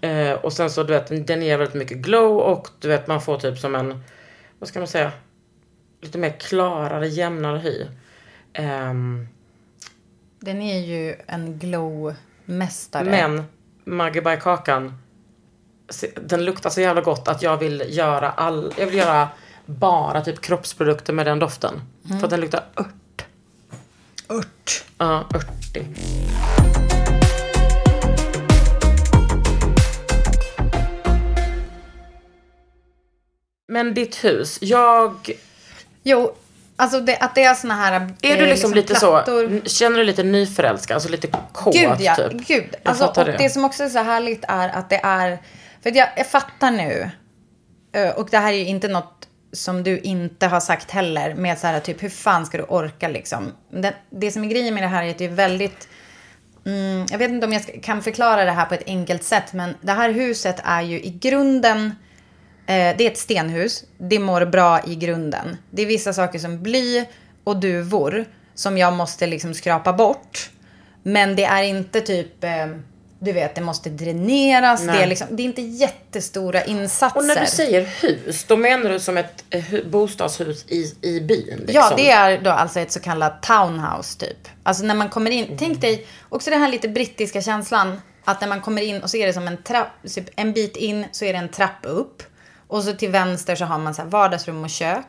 [0.00, 3.20] Eh, och sen så du vet, den- ger väldigt mycket glow och du vet man
[3.20, 4.02] får typ som en,
[4.58, 5.12] vad ska man säga?
[6.00, 7.84] Lite mer klarare, jämnare hy.
[8.52, 9.26] Det.
[10.40, 13.04] Den är ju en glow-mästare.
[13.04, 13.44] Men
[13.84, 14.98] Maggie by Kakan,
[16.22, 19.28] den luktar så jävla gott att jag vill göra all, jag vill göra
[19.66, 21.80] bara typ kroppsprodukter med den doften.
[22.08, 23.26] För att den luktar ört.
[24.28, 24.84] Ört.
[24.98, 25.86] Ja, örtig.
[33.68, 35.30] Men ditt hus, jag...
[36.02, 36.34] Jo,
[36.76, 39.60] alltså det, att det är såna här Är du eh, liksom, lite plattor.
[39.64, 40.94] så, känner du lite nyförälskad?
[40.94, 42.32] Alltså lite kåt Gud ja, typ?
[42.32, 42.64] gud.
[42.70, 43.50] Jag Alltså, och det.
[43.52, 45.38] som också är så härligt är att det är,
[45.82, 47.10] för att jag, jag fattar nu,
[47.92, 51.58] eh, och det här är ju inte något som du inte har sagt heller, med
[51.58, 53.52] så här typ hur fan ska du orka liksom.
[53.70, 55.88] Det, det som är grejen med det här är att det är väldigt,
[56.66, 59.74] mm, jag vet inte om jag kan förklara det här på ett enkelt sätt, men
[59.80, 61.92] det här huset är ju i grunden,
[62.66, 63.84] Eh, det är ett stenhus.
[63.98, 65.56] Det mår bra i grunden.
[65.70, 67.04] Det är vissa saker som bly
[67.44, 70.50] och duvor som jag måste liksom skrapa bort.
[71.02, 72.66] Men det är inte typ, eh,
[73.24, 74.86] du vet, det måste dräneras.
[74.86, 77.18] Det är, liksom, det är inte jättestora insatser.
[77.18, 81.20] Och när du säger hus, då menar du som ett eh, hu- bostadshus i, i
[81.20, 81.58] byn?
[81.58, 81.74] Liksom.
[81.74, 84.48] Ja, det är då alltså ett så kallat townhouse typ.
[84.62, 88.00] Alltså när man kommer in, tänk dig också den här lite brittiska känslan.
[88.24, 90.76] Att när man kommer in och så är det som en trapp, typ en bit
[90.76, 92.22] in så är det en trapp upp.
[92.68, 95.06] Och så till vänster så har man så här vardagsrum och kök.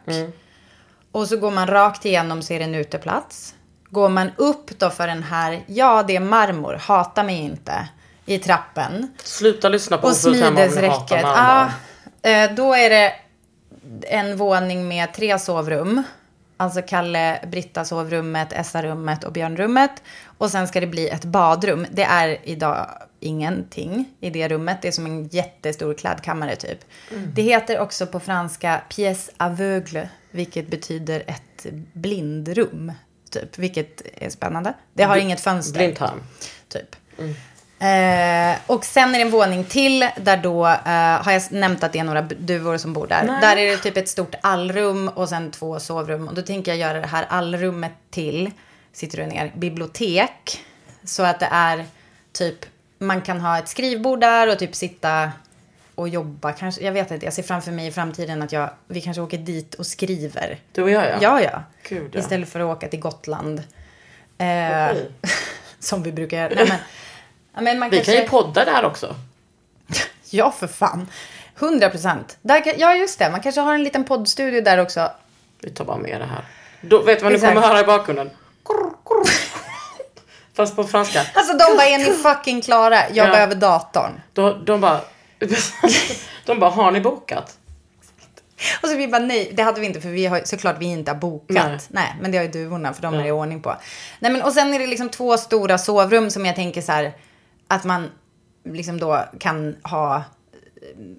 [1.11, 3.53] Och så går man rakt igenom så är det en uteplats.
[3.89, 7.87] Går man upp då för den här, ja det är marmor, hata mig inte,
[8.25, 9.13] i trappen.
[9.23, 11.21] Sluta lyssna på Och smidesräcket.
[11.21, 11.71] Ja,
[12.21, 13.13] eh, då är det
[14.01, 16.03] en våning med tre sovrum.
[16.57, 19.91] Alltså Kalle, Britta sovrummet, Essa-rummet och Björnrummet.
[20.37, 21.87] Och sen ska det bli ett badrum.
[21.91, 22.87] Det är idag
[23.19, 24.77] ingenting i det rummet.
[24.81, 26.79] Det är som en jättestor klädkammare typ.
[27.33, 32.91] Det heter också på franska pièce aveugle, vilket betyder ett blindrum.
[33.29, 34.73] Typ, vilket är spännande.
[34.93, 35.79] Det har inget fönster.
[35.79, 36.23] Blindtarm.
[36.67, 36.95] Typ.
[37.79, 41.93] Eh, och sen är det en våning till där då eh, har jag nämnt att
[41.93, 43.41] det är några duvor som bor där.
[43.41, 46.27] Där är det typ ett stort allrum och sen två sovrum.
[46.27, 48.51] Och då tänker jag göra det här allrummet till,
[48.93, 50.65] sitter du ner, bibliotek.
[51.03, 51.85] Så att det är
[52.31, 52.65] typ,
[52.97, 55.31] man kan ha ett skrivbord där och typ sitta
[55.95, 56.51] och jobba.
[56.51, 59.37] Kanske, jag vet inte, jag ser framför mig i framtiden att jag, vi kanske åker
[59.37, 60.57] dit och skriver.
[60.71, 61.17] Du och jag ja.
[61.21, 61.63] Ja, ja.
[61.89, 62.19] Gud, ja.
[62.19, 63.59] Istället för att åka till Gotland.
[64.37, 65.11] Eh, Okej.
[65.79, 66.53] som vi brukar göra.
[66.55, 66.77] Nej, men,
[67.55, 69.15] ja, men man Vi kanske, kan ju podda där också.
[70.29, 71.07] Ja, för fan.
[71.59, 72.37] 100 procent.
[72.77, 73.29] Ja, just det.
[73.29, 75.11] Man kanske har en liten poddstudio där också.
[75.61, 76.45] Vi tar bara med det här.
[76.81, 77.53] Då, vet du vad ni Exakt.
[77.53, 78.29] kommer höra i bakgrunden?
[80.53, 81.21] Fast på franska.
[81.33, 83.09] Alltså de bara, är ni fucking klara?
[83.09, 83.31] Jag Ja.
[83.31, 84.21] behöver datorn.
[84.33, 84.99] Då, de bara...
[86.45, 87.57] de bara, har ni bokat?
[88.81, 91.11] Och så vi bara, nej, det hade vi inte för vi har såklart vi inte
[91.11, 91.47] har bokat.
[91.67, 91.79] Nej.
[91.89, 93.75] Nej, men det har ju duvorna för de är det i ordning på.
[94.19, 97.13] Nej, men och sen är det liksom två stora sovrum som jag tänker så här
[97.75, 98.09] att man
[98.63, 100.21] liksom då kan ha, eh,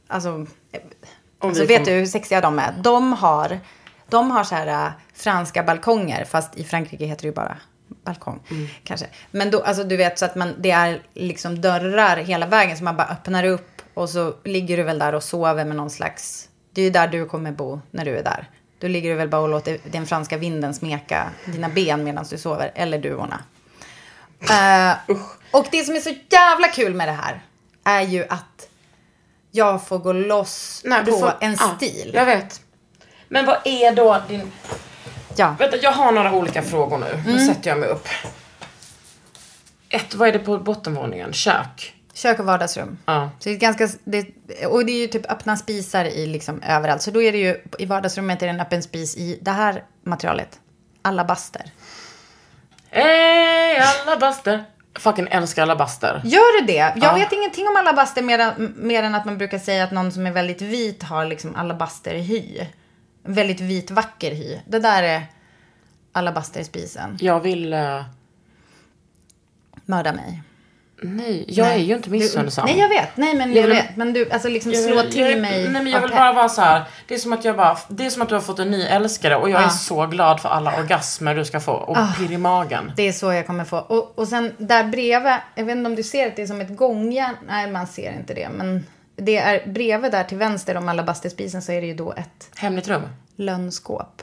[0.06, 0.80] alltså, eh,
[1.38, 2.74] alltså vet du hur sexiga de är?
[2.82, 3.58] De har,
[4.08, 7.56] de har så här äh, franska balkonger, fast i Frankrike heter det ju bara
[8.04, 8.66] balkong, Mm.
[8.84, 9.06] kanske.
[9.30, 12.84] Men då, alltså du vet så att man, det är liksom dörrar hela vägen som
[12.84, 16.48] man bara öppnar upp och så ligger du väl där och sover med någon slags,
[16.72, 18.50] det är ju där du kommer bo när du är där.
[18.78, 22.38] Då ligger du väl bara och låter den franska vinden smeka dina ben medan du
[22.38, 23.40] sover, eller duvorna.
[24.50, 24.96] Eh,
[25.50, 27.42] och det som är så jävla kul med det här
[27.84, 28.68] är ju att
[29.50, 32.10] jag får gå loss Nej, på får- en ja, stil.
[32.14, 32.60] Jag vet.
[33.28, 34.52] Men vad är då din...
[35.36, 35.56] Ja.
[35.58, 37.22] Vänta, jag har några olika frågor nu.
[37.26, 37.46] Nu Mm.
[37.46, 38.08] sätter jag mig upp.
[39.88, 41.32] Ett, vad är det på bottenvåningen?
[41.32, 41.94] Kök?
[42.14, 42.98] Kök och vardagsrum.
[43.06, 43.30] Ja.
[43.38, 44.26] Så det är ganska, det,
[44.66, 47.02] och det är ju typ öppna spisar i liksom överallt.
[47.02, 49.84] Så då är det ju, i vardagsrummet är det en öppen spis i det här
[50.04, 50.60] materialet.
[51.02, 51.70] Alabaster.
[52.96, 54.64] Hej alabaster!
[54.98, 56.20] Fucking älskar alabaster.
[56.24, 56.72] Gör du det?
[56.76, 57.14] Jag Ja.
[57.14, 60.26] vet ingenting om alabaster mer än, mer än att man brukar säga att någon som
[60.26, 62.66] är väldigt vit har liksom alabasterhy.
[63.22, 64.58] Väldigt vit vacker hy.
[64.66, 65.22] Det där är
[66.12, 67.16] alabasterspisen.
[67.20, 67.72] Jag vill...
[67.72, 68.04] eh,
[69.84, 70.42] Mörda mig.
[71.02, 72.66] Nej, jag är ju inte missunnsam.
[72.66, 73.16] Nej, jag vet.
[73.16, 73.96] Nej, men Jag jag vet.
[73.96, 75.62] Men du, alltså liksom slå jag- till jag- mig.
[75.68, 76.84] Nej men jag vill bara vara så här.
[77.08, 78.82] Det är som att jag bara, det är som att du har fått en ny
[78.82, 79.70] älskare och jag är Ja.
[79.70, 82.08] så glad för alla orgasmer du ska få och Ah.
[82.18, 82.92] pirr i magen.
[82.96, 83.78] Det är så jag kommer få.
[83.78, 86.60] Och, och sen där bredvid, jag vet inte om du ser att det är som
[86.60, 87.34] ett gångjärn.
[87.46, 88.48] Nej, man ser inte det.
[88.56, 92.48] Men det är bredvid där till vänster om alabasterspisen så är det ju då ett
[92.56, 93.02] Hemligt rum.
[93.36, 94.22] lönnskåp.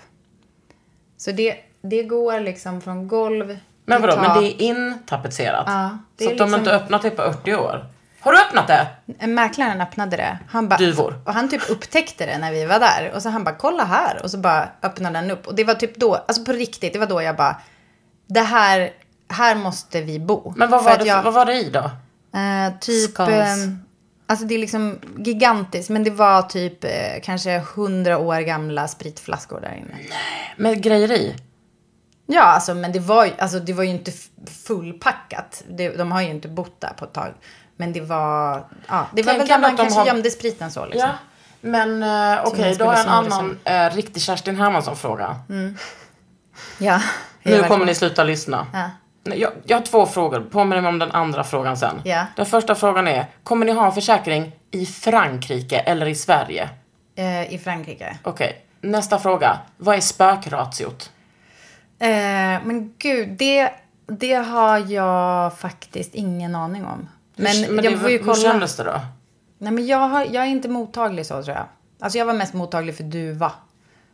[1.18, 5.64] Så det, det går liksom från golv Men vadå, men det är intapetserat?
[5.68, 7.86] Ja, så att de har liksom- inte öppnat det på 80 år?
[8.20, 8.88] Har du öppnat det?
[9.28, 10.38] Mäklaren öppnade det.
[10.50, 11.22] Han bara, Duvor.
[11.26, 13.12] Och han typ upptäckte det när vi var där.
[13.16, 14.24] Och så han bara, kolla här.
[14.24, 15.48] Och så bara öppnade den upp.
[15.48, 17.56] Och det var typ då, alltså på riktigt, det var då jag bara,
[18.28, 18.92] det här,
[19.30, 20.54] här måste vi bo.
[20.58, 21.80] Men vad var, det, jag- vad var det i då?
[22.40, 23.20] Eh, typ...
[23.20, 23.26] Eh,
[24.28, 25.90] alltså det är liksom gigantiskt.
[25.90, 26.90] Men det var typ eh,
[27.24, 29.96] kanske hundra år gamla spritflaskor där inne.
[30.58, 31.36] Med grejer i?
[32.26, 34.12] Ja, alltså men det var alltså, det var ju inte
[34.68, 35.64] fullpackat.
[35.70, 37.34] Det, de har ju inte bott där på ett tag.
[37.78, 40.86] Men det var, ja, det var Tänk väl där man kanske har- gömde spriten så
[40.86, 41.10] liksom.
[41.10, 41.16] Ja.
[41.62, 45.36] Men eh, okej, den då har jag en annan eh, riktig Kerstin Hermansson-fråga.
[46.78, 47.02] Ja.
[47.44, 48.68] Nu kommer ni sluta lyssna.
[48.74, 48.90] Ja.
[49.36, 50.40] Jag, jag har två frågor.
[50.52, 52.02] Påminner mig om den andra frågan sen.
[52.06, 52.26] Ja.
[52.36, 56.70] Den första frågan är, kommer ni ha en försäkring i Frankrike eller i Sverige?
[57.16, 58.18] Eh, I Frankrike.
[58.24, 58.66] Okej.
[58.82, 59.58] Nästa fråga.
[59.78, 61.12] Vad är spökratiot?
[62.04, 63.70] Eh, men gud, det,
[64.08, 67.10] det har jag faktiskt ingen aning om.
[67.36, 68.36] Men, hur, men jag det, får ju hur kolla.
[68.36, 69.02] kändes det då?
[69.58, 71.66] Nej, men jag, har, jag är inte mottaglig så tror jag.
[72.00, 73.52] Alltså jag var mest mottaglig för duva.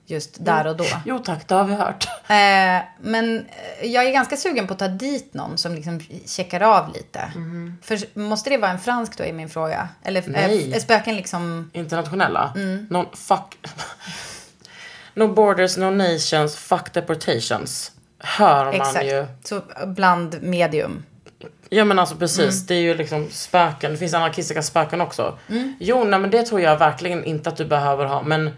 [0.06, 0.86] Just där och då.
[1.06, 2.08] Jo tack, det har vi hört.
[2.28, 3.46] Eh, men
[3.80, 7.32] eh, jag är ganska sugen på att ta dit någon som liksom checkar av lite.
[7.82, 9.90] För måste det vara en fransk då är min fråga?
[10.04, 10.32] Eller Mhm.
[10.32, 10.74] Nej.
[10.74, 11.72] är spöken liksom...
[11.74, 12.54] Internationella?
[12.56, 12.88] Mm.
[12.90, 13.58] Någon fuck...
[15.20, 17.92] no borders, no nations, fuck deportations.
[18.20, 19.06] Hör man Exakt.
[19.06, 19.28] ju.
[19.44, 21.04] Så bland medium.
[21.70, 22.66] Ja men alltså precis, Mm.
[22.68, 23.92] det är ju liksom spöken.
[23.92, 25.38] Det finns anarkistiska spöken också.
[25.50, 25.76] Mm.
[25.80, 28.22] Jo, nej men det tror jag verkligen inte att du behöver ha.
[28.22, 28.50] Men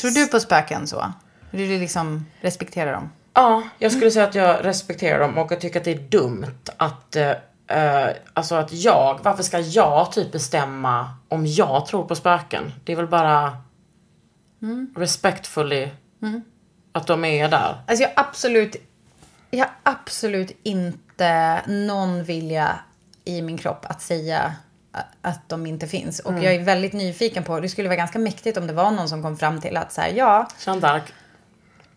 [0.00, 1.12] Tror du på spöken så?
[1.50, 3.10] Du liksom respekterar dem?
[3.34, 6.46] ja, jag skulle säga att jag respekterar dem och jag tycker att det är dumt
[6.76, 12.72] att eh, alltså att jag, varför ska jag typ bestämma om jag tror på spöken?
[12.84, 13.56] Det är väl bara
[14.96, 15.88] respectfully
[16.92, 17.76] att de är där.
[17.86, 18.76] Alltså jag absolut,
[19.50, 22.78] jag har absolut inte någon vilja
[23.24, 24.52] i min kropp att säga
[25.22, 26.20] att de inte finns.
[26.20, 26.42] Och Mm.
[26.44, 29.22] jag är väldigt nyfiken på, det skulle vara ganska mäktigt om det var någon som
[29.22, 31.00] kom fram till att så här, ja, Jeanne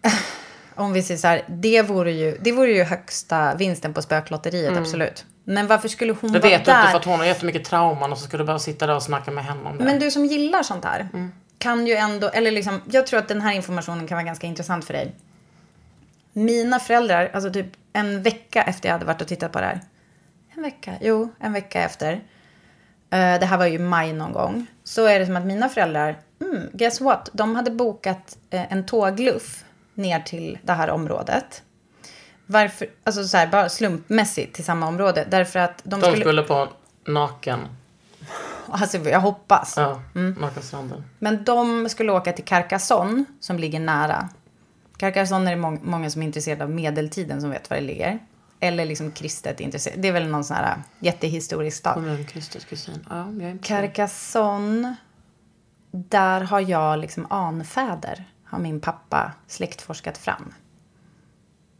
[0.75, 4.77] om vi säger så här, det vore ju, det vore ju högsta vinsten på spöklotteriet,
[4.77, 5.25] absolut.
[5.43, 6.33] Men varför skulle hon Mm.
[6.33, 6.79] Det vara vet du där?
[6.79, 9.03] inte för att hon har jättemycket trauman och så ska du bara sitta där och
[9.03, 9.83] snacka med henne om det.
[9.83, 11.31] Men du som gillar sånt här Mm.
[11.61, 14.85] Kan ju ändå, eller liksom, jag tror att den här informationen kan vara ganska intressant
[14.85, 15.15] för dig.
[16.33, 19.81] Mina föräldrar, alltså typ en vecka efter jag hade varit och tittat på det här.
[20.55, 20.93] En vecka?
[21.01, 22.13] Jo, en vecka efter.
[23.09, 24.65] Eh, det här var ju maj någon gång.
[24.83, 27.29] Så är det som att mina föräldrar, mm, guess what?
[27.33, 31.63] De hade bokat eh, en tågluff ner till det här området.
[32.45, 32.87] Varför?
[33.03, 35.27] Alltså så här, bara slumpmässigt till samma område.
[35.29, 36.21] Därför att de, De skulle...
[36.21, 36.67] skulle på
[37.05, 37.59] naken.
[38.71, 39.73] Alltså jag hoppas.
[39.77, 41.03] Ja, nakenstranden.
[41.19, 44.29] Men de skulle åka till Carcassonne som ligger nära.
[44.97, 48.19] Carcassonne är det må- många som är intresserade av medeltiden som vet var det ligger.
[48.59, 49.99] Eller liksom kristet intresserad.
[49.99, 51.93] Det är väl någon sån här jättehistorisk stad.
[51.93, 53.05] Kommun Kristus kusin.
[53.09, 54.95] Ja, jag är Carcassonne,
[55.91, 58.25] där har jag liksom anfäder.
[58.45, 60.53] Har min pappa släktforskat fram.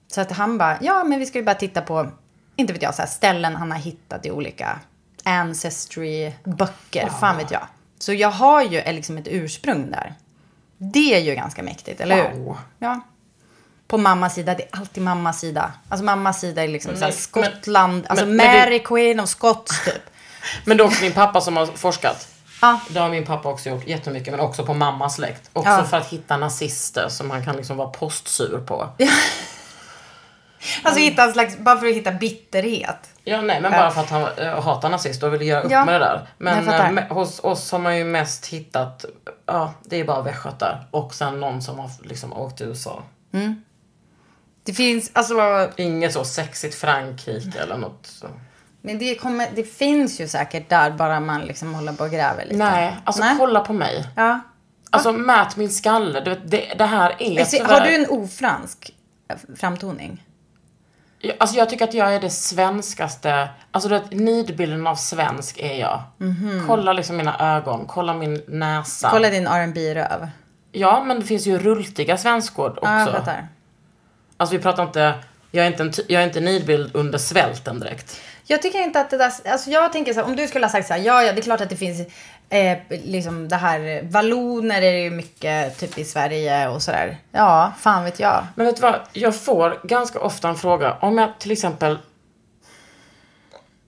[0.08, 2.12] Så att han bara, ja men vi ska ju bara titta på,
[2.56, 4.80] inte vet jag, så här ställen han har hittat i olika
[5.24, 7.10] ancestry-böcker.
[7.20, 7.68] Fan vet jag.
[8.00, 10.14] Så jag har ju liksom ett ursprung där.
[10.78, 12.40] Det är ju ganska mäktigt, eller hur?
[12.40, 12.58] Wow.
[12.80, 13.02] Ja.
[13.88, 15.72] På mammas sida, det är alltid mammas sida.
[15.90, 19.86] Alltså mammas sida är liksom Men- Skottland, alltså men- men det- Mary Queen of Scots
[19.86, 19.94] typ.
[20.66, 22.28] Men det är också min pappa som har forskat.
[22.62, 22.80] Ja.
[22.90, 25.50] Det har min pappa också gjort jättemycket, men också på mammas släkt.
[25.54, 25.84] Också Ja.
[25.84, 28.90] för att hitta nazister som han kan liksom vara postsur på.
[30.84, 33.10] Alltså hitta en slags, bara för att hitta bitterhet.
[33.24, 35.86] Ja, nej, men bara för att han äh, hatar nazister och vill göra upp Ja,
[35.86, 36.28] med det där.
[36.38, 39.06] Men äh, med, hos oss har man ju mest hittat,
[39.46, 40.88] ja, det är bara västgötar.
[40.92, 43.04] Och sen någon som har liksom åkt till USA.
[44.64, 48.28] Det finns, alltså, Inget så sexigt Frankrike eller något så.
[48.82, 52.46] men det, kommer, det finns ju säkert där bara man liksom håller på och gräver
[52.46, 52.58] lite.
[52.58, 53.36] Nej, alltså Nej.
[53.38, 54.08] kolla på mig.
[54.16, 54.40] Ja.
[54.90, 56.20] Alltså mät min skalle.
[56.20, 57.80] Du vet, det, det här är tyvärr...
[57.80, 58.96] har du en ofransk
[59.30, 60.24] eh, framtoning?
[61.38, 65.80] Alltså jag tycker att jag är det svenskaste, alltså du vet nidbilden av svensk är
[65.80, 66.02] jag.
[66.68, 69.10] Kolla liksom mina ögon, kolla min näsa.
[69.12, 70.30] Kolla din rb röv
[70.72, 72.86] Ja men det finns ju rultiga svenskor också.
[72.86, 73.48] Ja, jag fattar.
[74.38, 75.14] Alltså vi pratar inte,
[75.52, 78.22] jag är inte en, jag är inte nidbild under svälten direkt.
[78.44, 80.72] Jag tycker inte att det där, alltså jag tänker så här, om du skulle ha
[80.72, 82.08] sagt så här, ja, ja, det är klart att det finns
[82.52, 87.18] eh, liksom det här, valloner är det ju mycket typ i Sverige och sådär.
[87.32, 88.46] Ja, fan vet jag.
[88.56, 91.98] Men vet du vad, jag får ganska ofta en fråga om jag till exempel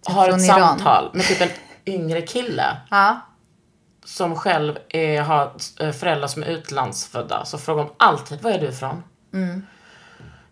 [0.05, 0.59] har Från ett Iran.
[0.59, 1.49] samtal med typ en
[1.85, 3.19] yngre kille Ja.
[4.05, 5.51] som själv är, har
[5.91, 9.03] föräldrar som är utlandsfödda så frågar de alltid, var är du ifrån?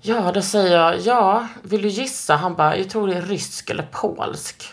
[0.02, 2.36] Ja, då säger jag, ja, vill du gissa?
[2.36, 4.72] Han bara, jag tror det är rysk eller polsk.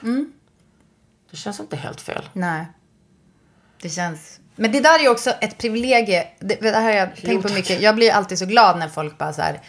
[1.30, 2.28] Det känns inte helt fel.
[2.32, 2.66] Nej.
[3.82, 4.40] Det känns...
[4.56, 6.26] Men det där är ju också ett privilegie.
[6.38, 7.80] Det, det här har jag tänkt på mycket.
[7.80, 9.60] Jag blir alltid så glad när folk bara så här.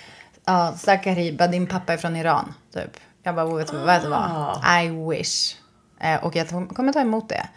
[0.45, 2.53] Ja, Zakariba, din pappa är från Iran.
[2.73, 2.91] Typ.
[3.23, 4.61] Jag bara, vet du, du vad?
[4.83, 5.55] I wish.
[6.01, 7.47] Eh, och jag kommer ta emot det.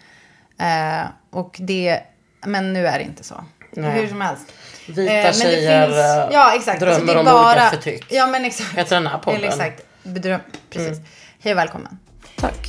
[0.64, 2.00] Eh, och det...
[2.46, 3.44] Men nu är det inte så.
[3.76, 4.52] Hur som helst.
[4.86, 6.80] Vita det tjejer, finns- eh, ja, exakt.
[6.80, 8.06] drömmer det är om bara, olika förtryck.
[8.10, 8.78] Ja, men exakt.
[8.78, 9.40] Heter den här podden?
[9.40, 9.52] Mm.
[9.52, 9.86] Eller exakt.
[10.02, 10.98] Bedröm, precis.
[11.40, 11.98] Hej och välkommen.
[12.36, 12.68] Tack.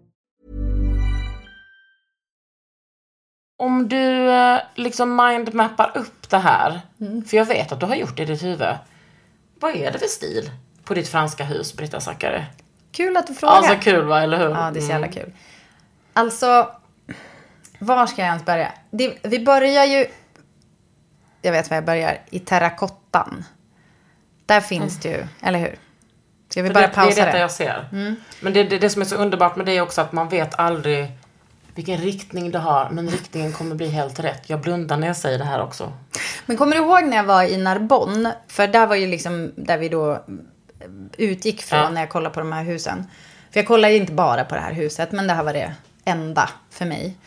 [3.61, 7.23] Om du eh, liksom mindmappar upp det här, Mm.
[7.25, 8.75] för jag vet att du har gjort det i ditt huvud.
[9.59, 10.51] Vad är det för stil
[10.83, 12.43] på ditt franska hus, Britta Zackari?
[12.91, 13.53] Kul att du frågar.
[13.55, 14.49] Alltså kul va, eller hur?
[14.49, 15.19] Ja, det är så jävla Mm.
[15.19, 15.33] kul.
[16.13, 16.71] Alltså,
[17.79, 18.71] var ska jag ens börja?
[18.91, 20.05] Det, vi börjar ju...
[21.41, 22.17] Jag vet var jag börjar.
[22.29, 23.43] I terrakottan.
[24.45, 25.75] Där finns det ju, eller hur?
[26.49, 27.41] Ska vi För bara det, pausa det är detta det?
[27.41, 27.85] jag ser.
[28.41, 30.59] Men det, det, det som är så underbart med det är också att man vet
[30.59, 31.11] aldrig
[31.75, 34.49] vilken riktning det har, men riktningen kommer bli helt rätt.
[34.49, 35.93] Jag blundar när jag säger det här också.
[36.45, 38.35] Men kommer du ihåg när jag var i Narbonne?
[38.47, 40.23] För där var ju liksom där vi då
[41.17, 41.89] utgick från Ja.
[41.89, 43.05] när jag kollade på de här husen.
[43.51, 45.73] För jag kollade ju inte bara på det här huset, men det här var det
[46.05, 47.17] enda för mig.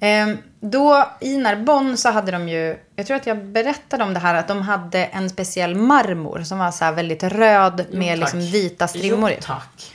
[0.00, 4.20] Ehm, då i Narbonne så hade de ju, jag tror att jag berättade om det
[4.20, 8.18] här, att de hade en speciell marmor som var så här väldigt röd med tack.
[8.20, 9.34] liksom vita strimmor i.
[9.34, 9.92] Jo, tack.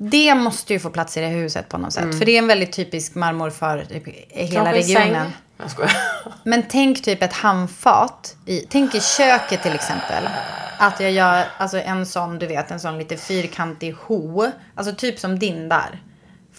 [0.00, 2.18] Det måste ju få plats i det huset på något sätt.
[2.18, 3.86] För det är en väldigt typisk marmor för
[4.30, 5.32] hela regionen.
[5.58, 5.92] Jag skojar.
[6.44, 8.36] Men tänk typ ett handfat.
[8.46, 10.28] I, tänk i köket till exempel.
[10.78, 14.50] Att jag gör alltså en sån, du vet, en sån lite fyrkantig ho.
[14.74, 16.02] Alltså typ som din där.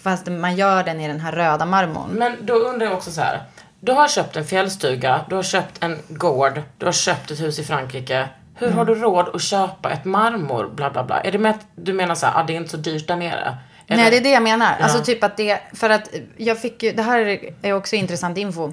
[0.02, 2.10] Fast man gör den i den här röda marmorn.
[2.10, 3.42] Men då undrar jag också så här.
[3.80, 7.58] Du har köpt en fjällstuga, du har köpt en gård, du har köpt ett hus
[7.58, 8.28] i Frankrike.
[8.60, 11.20] Hur har du råd att köpa ett marmor, bla bla bla?
[11.20, 13.16] Är det med att du menar så här, ah, det är inte så dyrt där
[13.16, 13.56] nere?
[13.86, 14.76] Eller- Nej, det är det jag menar.
[14.78, 14.84] Ja.
[14.84, 18.72] Alltså typ att det, för att jag fick ju, det här är också intressant info.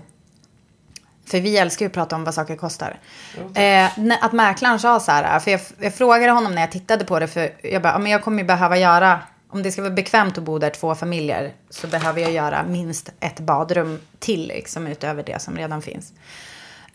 [1.26, 3.00] För vi älskar ju att prata om vad saker kostar.
[3.38, 7.06] Eh, när- att mäklaren sa så här, för jag, jag frågade honom när jag tittade
[7.06, 9.20] på det, för jag bara, ja, men jag kommer ju behöva göra,
[9.50, 13.12] om det ska vara bekvämt att bo där två familjer, så behöver jag göra minst
[13.20, 16.14] ett badrum till, liksom utöver det som redan finns.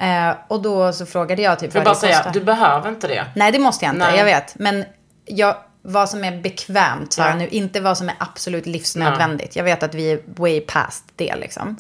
[0.03, 2.33] Eh, och då så frågade jag typ jag vad bara det säga, kostar.
[2.33, 3.25] du behöver inte det.
[3.37, 4.07] Nej, det måste jag inte.
[4.07, 4.19] Nej.
[4.19, 4.59] Jag vet.
[4.59, 4.85] Men
[5.25, 7.29] jag, vad som är bekvämt sa Ja.
[7.29, 7.49] jag nu.
[7.49, 9.57] Inte vad som är absolut livsnödvändigt.
[9.57, 11.77] Jag vet att vi är way past det liksom.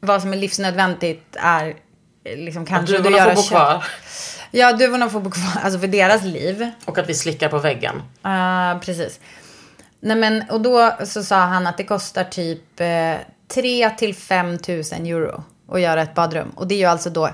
[0.00, 1.74] Vad som är livsnödvändigt är
[2.36, 3.84] liksom kanske duvorna göra får bo kvar.
[4.50, 5.62] Ja, duvorna får bo kvar.
[5.64, 6.70] Alltså för deras liv.
[6.84, 8.02] Och att vi slickar på väggen.
[8.22, 9.20] Ja, precis.
[10.00, 13.14] Nej men, och då så sa han att det kostar typ eh,
[13.48, 16.52] 3 till 5 tusen euro att göra ett badrum.
[16.56, 17.30] Och det är ju alltså då,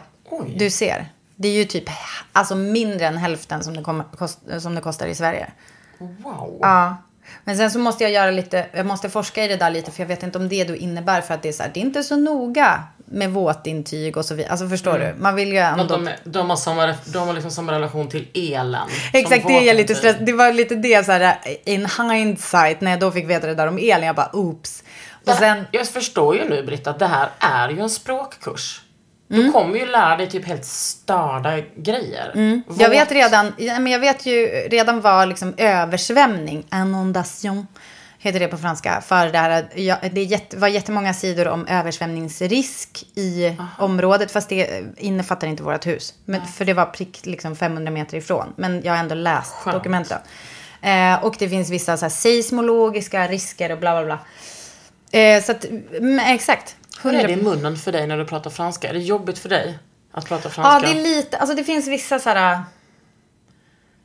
[0.56, 1.06] du ser,
[1.36, 1.84] det är ju typ
[2.32, 5.50] alltså mindre än hälften som det, kommer, kost, som det kostar i Sverige.
[5.98, 6.58] Wow.
[6.60, 6.96] Ja.
[7.44, 10.02] Men sen så måste jag göra lite, jag måste forska i det där lite för
[10.02, 11.84] jag vet inte om det då innebär för att det är så här, det är
[11.84, 14.50] inte så noga med våtintyg och så vidare.
[14.50, 15.16] Alltså förstår Mm.
[15.16, 15.22] du?
[15.22, 15.82] Man vill ju ändå...
[15.82, 18.88] Att de, de, har samma, de har liksom samma relation till elen.
[19.12, 20.26] Exakt, det är lite stressad.
[20.26, 23.66] Det var lite det så här in hindsight när jag då fick veta det där
[23.66, 24.06] om elen.
[24.06, 24.82] Jag bara oops.
[25.34, 28.82] Sen, Jag förstår ju nu Britta att det här är ju en språkkurs.
[29.30, 29.42] Mm.
[29.46, 32.32] Du kommer ju lära dig typ helt störda grejer.
[32.34, 32.62] Mm.
[32.66, 37.66] Våt- Jag vet redan, ja, men jag vet ju redan vad liksom översvämning, inondation,
[38.18, 39.00] heter det på franska.
[39.00, 44.30] För det här, ja, det jätte, var jättemånga sidor om översvämningsrisk i området.
[44.32, 46.14] Fast det innefattar inte vårt hus.
[46.24, 48.52] Men, för det var prick liksom 500 meter ifrån.
[48.56, 49.76] Men jag har ändå läst Skönt.
[49.76, 50.18] dokumenten.
[50.82, 54.18] Eh, och det finns vissa så här, seismologiska risker och bla bla bla.
[55.12, 55.66] Eh, så att,
[56.28, 56.76] exakt.
[57.02, 58.88] Hur är det i 100 munnen för dig när du pratar franska?
[58.88, 59.78] Är det jobbigt för dig
[60.12, 60.88] att prata Ja, franska?
[60.92, 62.60] det är lite, alltså det finns vissa så här...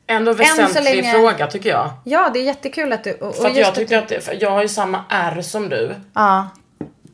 [0.06, 1.90] Ändå Än väsentlig länge- fråga tycker jag.
[2.04, 3.12] Ja, det är jättekul att du...
[3.12, 5.94] Och, För att jag tycker att det, för jag har ju samma R som du.
[6.14, 6.48] Ja.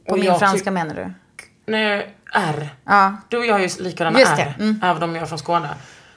[0.05, 1.13] På Och min franska menar du?
[1.67, 2.69] Nej, R.
[2.85, 3.17] Ja.
[3.29, 4.55] Du och jag har ju likadana Just R.
[4.59, 4.81] mm.
[4.85, 5.69] Även om jag är från Skåne.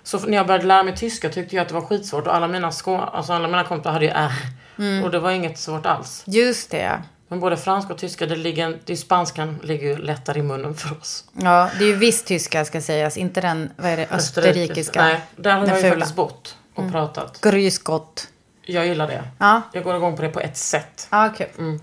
[0.04, 2.28] Så när jag började lära mig tyska tyckte jag att det var skitsvårt.
[2.28, 4.32] Och alla mina, skå, alltså alla mina kompisar hade ju R.
[4.78, 5.04] Mm.
[5.04, 6.24] Och det var inget svårt alls.
[6.26, 6.98] Just det, ja.
[7.32, 10.76] Men både franska och tyska, det ligger, det är spanskan ligger ju lättare i munnen
[10.76, 11.26] för oss.
[11.34, 13.18] Ja, det är ju viss tyska ska sägas.
[13.18, 15.02] Inte den, vad är det, österrikiska.
[15.04, 16.92] Nej, där har den jag ju faktiskt bott och Mm.
[16.92, 17.42] pratat.
[17.42, 18.28] Grysgott.
[18.66, 19.24] Jag gillar det.
[19.38, 19.62] Ja.
[19.74, 21.08] Jag går igång på det på ett sätt.
[21.12, 21.48] Ja, kul.
[21.58, 21.76] Mm.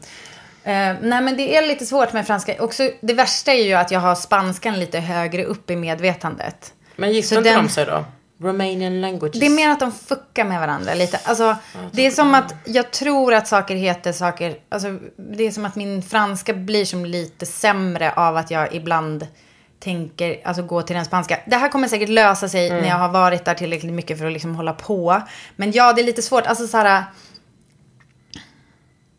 [0.65, 2.63] Eh, nej, men det är lite svårt med franska.
[2.63, 6.73] Också, det värsta är ju att jag har spanskan lite högre upp i medvetandet.
[6.97, 8.05] Men Så inte den- de sig då?
[8.41, 9.41] Romanian languages.
[9.41, 11.21] Det är mer att de fuckar med varandra lite.
[11.25, 11.57] Alltså,
[11.93, 14.57] det är som att jag tror att saker heter saker.
[14.69, 19.27] Alltså, det är som att min franska blir som lite sämre av att jag ibland
[19.81, 21.39] tänker, alltså gå till den spanska.
[21.47, 22.83] Det här kommer säkert lösa sig Mm.
[22.83, 25.23] när jag har varit där tillräckligt mycket för att liksom hålla på.
[25.57, 26.47] Men ja, det är lite svårt.
[26.47, 27.05] Alltså så här.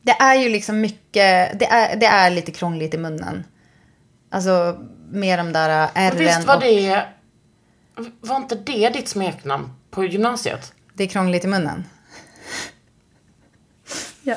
[0.02, 3.44] Det är ju liksom mycket, det är, det är lite krångligt i munnen.
[4.32, 4.78] Alltså
[5.12, 6.18] med de där ärren.
[6.18, 7.04] Visst var och- det...
[8.22, 10.74] Var inte det ditt smeknamn på gymnasiet?
[10.94, 11.86] Det är krångligt i munnen.
[14.24, 14.36] ja.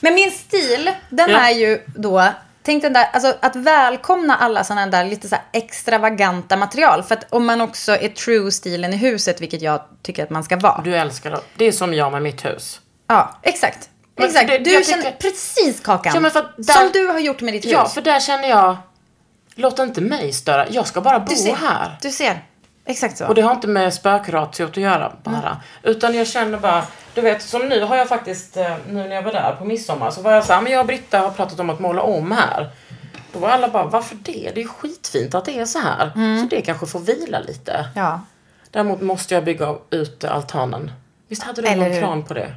[0.00, 1.38] Men min stil, den Ja.
[1.38, 2.28] är ju då,
[2.62, 7.02] tänk den där, alltså att välkomna alla sådana där lite så här extravaganta material.
[7.02, 10.44] För att om man också är true stilen i huset, vilket jag tycker att man
[10.44, 10.80] ska vara.
[10.84, 11.40] Du älskar det.
[11.56, 12.80] Det är som jag med mitt hus.
[13.06, 13.88] Ja, exakt.
[14.16, 16.12] Men Exakt, det- du jag känner tycker- precis Kakan.
[16.14, 17.72] Ja, men för att där- Som du har gjort med ditt hus.
[17.72, 18.76] Ja, för där känner jag...
[19.54, 20.68] Låt inte mig störa.
[20.68, 21.98] Jag ska bara bo du ser, här.
[22.02, 22.44] Du ser,
[22.84, 23.26] exakt så.
[23.26, 25.60] Och det har inte med spökratiot att göra bara.
[25.82, 29.22] Utan jag känner bara, du vet som nu har jag faktiskt, eh, nu när jag
[29.22, 31.70] var där på midsommar så var jag såhär, men jag och Britta har pratat om
[31.70, 32.70] att måla om här.
[33.32, 34.50] Då var alla bara, varför det?
[34.54, 36.10] Det är ju skitfint att det är så här.
[36.40, 37.88] Så det kanske får vila lite.
[37.94, 38.20] Ja.
[38.70, 40.92] Däremot måste jag bygga ut altanen.
[41.28, 42.00] Visst hade du Eller någon hur?
[42.00, 42.54] plan på det?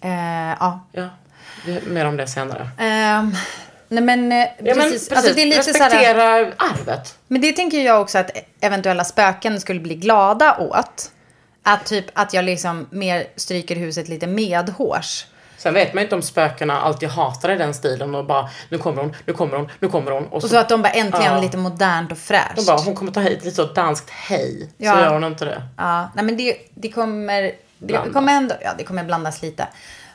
[0.00, 0.80] Eh, ja.
[0.92, 1.08] Ja.
[1.86, 2.68] Mer om det senare.
[2.78, 3.34] Ehm,
[3.88, 5.08] nej men, eh, Ja, men precis.
[5.08, 5.12] precis.
[5.12, 7.18] Alltså, det är lite så här- Respektera arvet.
[7.28, 8.30] Men det tänker jag också att
[8.60, 11.10] eventuella spöken skulle bli glada åt.
[11.62, 15.26] Att typ att jag liksom mer stryker huset lite medhårs.
[15.58, 19.02] Sen vet man ju inte om spökena alltid hatar den stilen och bara nu kommer
[19.02, 20.26] hon, nu kommer hon, nu kommer hon.
[20.26, 21.40] Och så att de bara äntligen Ja.
[21.40, 22.56] lite modernt och fräscht.
[22.56, 24.70] De bara, hon kommer ta hit lite så danskt hej.
[24.76, 24.92] Ja.
[24.94, 25.62] Så gör hon inte det.
[25.76, 27.42] Ja, nej men det, det kommer...
[27.42, 28.12] Det Blandas.
[28.12, 29.66] kommer ändå, ja, det kommer blandas lite.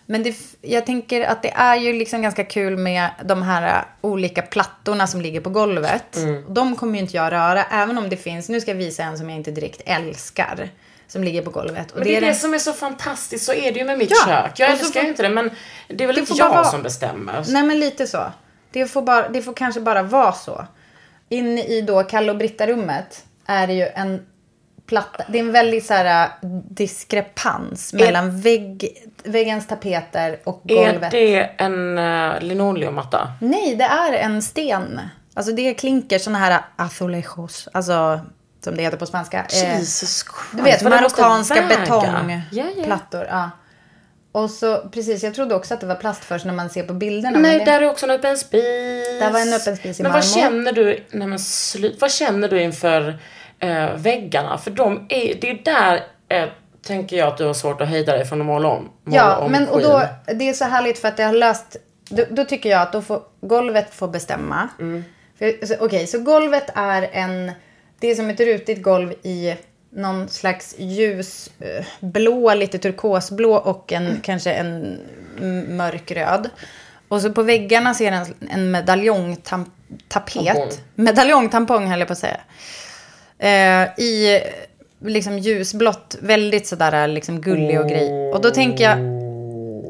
[0.06, 4.42] Men det, jag tänker att det är ju liksom ganska kul med de här olika
[4.42, 6.16] plattorna som ligger på golvet.
[6.16, 6.54] Mm.
[6.54, 9.18] De kommer ju inte jag röra, även om det finns, nu ska jag visa en
[9.18, 10.70] som jag inte direkt älskar.
[11.08, 11.92] Som ligger på golvet.
[11.92, 13.98] Och Men det är det den- som är så fantastiskt, så är det ju med
[13.98, 14.60] mitt Ja, kök.
[14.60, 15.50] Jag älskar ju inte det men
[15.88, 17.44] det är väl Det inte bara jag vara- som bestämmer.
[17.48, 18.32] Nej men lite så.
[18.72, 20.66] Det får, bara, det får kanske bara vara så.
[21.30, 24.26] Inne i då Kalle och Britta-rummet är det ju en
[24.86, 25.24] platta.
[25.28, 28.88] Det är en väldigt så här äh, diskrepans mellan vägg,
[29.24, 31.14] väggens tapeter och golvet.
[31.14, 33.32] Är det en uh, linoleummatta?
[33.42, 35.00] Nej, det är en sten.
[35.34, 37.68] Alltså det är klinker, såna här azulejos.
[37.74, 38.20] Alltså
[38.64, 39.46] som det heter på spanska.
[39.54, 40.52] Eh, Jesus Christ.
[40.54, 43.26] Du vet, Vad marockanska betongplattor.
[43.30, 43.50] Ja.
[44.32, 46.94] Och så, precis, jag trodde också att det var plast först när man ser på
[46.94, 47.40] bilderna.
[47.40, 48.64] Nej, men det, där är också en öppen spis.
[49.20, 50.42] Där var en öppen spis i Men vad marmor.
[50.42, 53.20] känner du, nej men slut, vad känner du inför
[53.62, 54.58] eh, väggarna?
[54.58, 56.50] För de är, det är där, eh,
[56.88, 58.90] tänker jag att du har svårt att hejda dig från att måla om.
[59.04, 60.02] Måla Ja, om men och då,
[60.36, 61.78] det är så härligt för att det har löst,
[62.10, 64.70] då, då tycker jag att då får, golvet får bestämma.
[64.80, 65.04] Mm.
[65.80, 67.52] Okej, så golvet är en,
[68.00, 69.56] det är som ett rutigt golv i
[69.90, 75.00] någon slags ljusblå, lite turkosblå och en, kanske en
[75.68, 76.50] mörkröd.
[77.08, 79.72] Och så på väggarna ser en, en medaljongtapet.
[80.08, 80.70] Tampong.
[80.96, 82.40] Medaljongtampong höll jag på att säga.
[83.42, 84.42] Eh, I
[85.06, 88.32] liksom ljusblått, väldigt sådär liksom gullig och grej.
[88.34, 88.98] Och då tänker jag,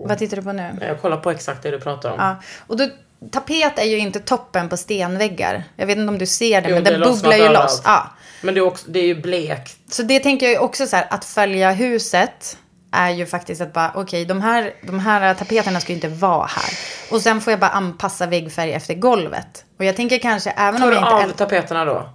[0.08, 0.70] vad tittar du på nu?
[0.82, 2.16] Jag kollar på exakt det du pratar om.
[2.20, 2.36] Ja,
[2.68, 2.88] och då,
[3.32, 5.64] tapet är ju inte toppen på stenväggar.
[5.76, 7.64] Jag vet inte om du ser det, Jo, men lossnar bubblar ju överallt.
[7.72, 7.82] loss.
[7.86, 8.08] Ja.
[8.42, 9.94] Men det är, också, det är ju blekt.
[9.94, 12.58] Så det tänker jag ju också så här, att följa huset
[12.92, 16.46] är ju faktiskt att bara, okej, de, här, de här tapeterna ska ju inte vara
[16.48, 16.74] här.
[17.12, 19.66] Och sen får jag bara anpassa väggfärg efter golvet.
[19.80, 21.16] Och jag tänker kanske, även Tar om du jag inte...
[21.26, 22.10] av äl- tapeterna då?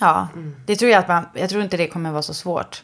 [0.00, 0.28] Ja,
[0.66, 2.82] det tror jag att man, jag tror inte det kommer vara så svårt.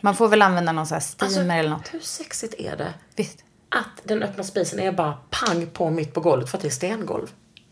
[0.00, 1.94] Man får väl använda någon sån här steamer Alltså, eller något.
[1.94, 2.94] Hur sexigt är det?
[3.16, 3.38] Visst.
[3.68, 6.70] Att den öppna spisen är bara pang på mitt på golvet för att det är
[6.70, 7.26] stengolv.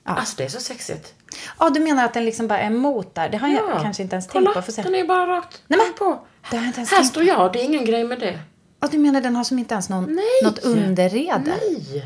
[0.04, 1.14] Alltså det är så sexigt.
[1.58, 3.28] Ja, du menar att den liksom bara är emot där?
[3.28, 3.80] Det har jag Ja.
[3.82, 4.72] kanske inte ens Kolla, tänkt på.
[4.72, 4.82] Se.
[4.82, 6.26] den är bara rakt Nej, men, på.
[6.50, 8.40] Det har jag inte ens Här tänkt står jag, det är ingen grej med det.
[8.80, 10.24] Ja, du menar den har som inte ens någon, Nej.
[10.44, 11.56] något underrede?
[11.60, 12.04] Nej.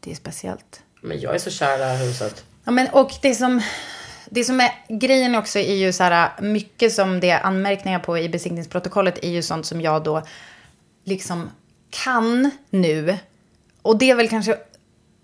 [0.00, 0.82] Det är speciellt.
[1.02, 2.44] Men jag är så kär i det här huset.
[2.64, 3.62] Ja, men, och det som,
[4.30, 8.18] det som är grejen också är ju så här, mycket som det är anmärkningar på
[8.18, 10.22] i besiktningsprotokollet är ju sånt som jag då
[11.04, 11.50] liksom
[11.90, 13.18] kan nu.
[13.82, 14.58] Och det är väl kanske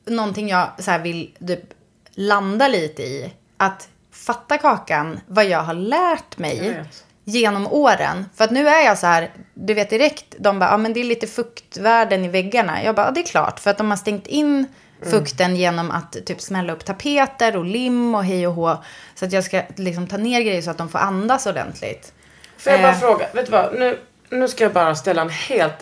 [0.07, 1.75] någonting jag så här vill typ
[2.11, 3.33] landa lite i.
[3.57, 6.85] Att fatta kakan, vad jag har lärt mig
[7.25, 8.25] genom åren.
[8.35, 11.01] För att nu är jag så här, du vet direkt, de bara, ja men det
[11.01, 12.85] är lite fuktvärden i väggarna.
[12.85, 14.67] Jag bara, ja det är klart, för att de har stängt in
[15.03, 18.77] fukten genom att typ smälla upp tapeter och lim och hej och hå.
[19.15, 22.13] Så att jag ska liksom ta ner grejer så att de får andas ordentligt.
[22.59, 22.99] Får jag bara Eh.
[22.99, 23.75] fråga, vet du vad?
[23.79, 23.99] Nu,
[24.31, 25.75] nu ska jag bara ställa en helt,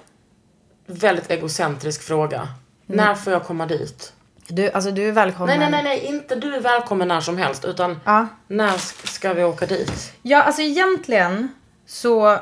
[0.87, 2.49] väldigt egocentrisk fråga.
[2.87, 4.13] När får jag komma dit?
[4.47, 5.59] Du, alltså du är välkommen.
[5.61, 8.27] Nej, nej, nej, nej, inte du är välkommen när som helst, utan Ja.
[8.49, 10.13] när sk- ska vi åka dit?
[10.23, 11.49] Ja, alltså egentligen
[11.87, 12.39] så...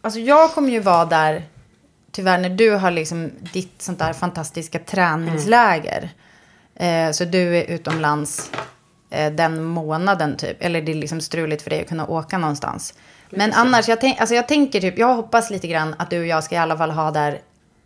[0.00, 1.44] Alltså jag kommer ju vara där,
[2.12, 6.10] tyvärr, när du har liksom ditt sånt där fantastiska träningsläger.
[6.74, 8.50] Eh, så du är utomlands
[9.10, 10.56] eh, den månaden typ.
[10.60, 12.94] Eller det är liksom struligt för dig att kunna åka någonstans.
[13.30, 16.26] Men annars, jag, tänk, alltså jag tänker typ, jag hoppas lite grann att du och
[16.26, 17.40] jag ska i alla fall ha där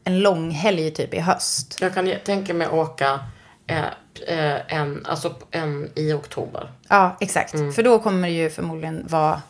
[0.04, 1.78] en lång helg typ i höst.
[1.80, 3.20] Jag kan tänka mig åka
[3.66, 3.84] eh,
[4.26, 6.72] eh, en, alltså en i oktober.
[6.88, 7.54] Ja, exakt.
[7.54, 7.72] Mm.
[7.72, 9.42] För då kommer det ju förmodligen vara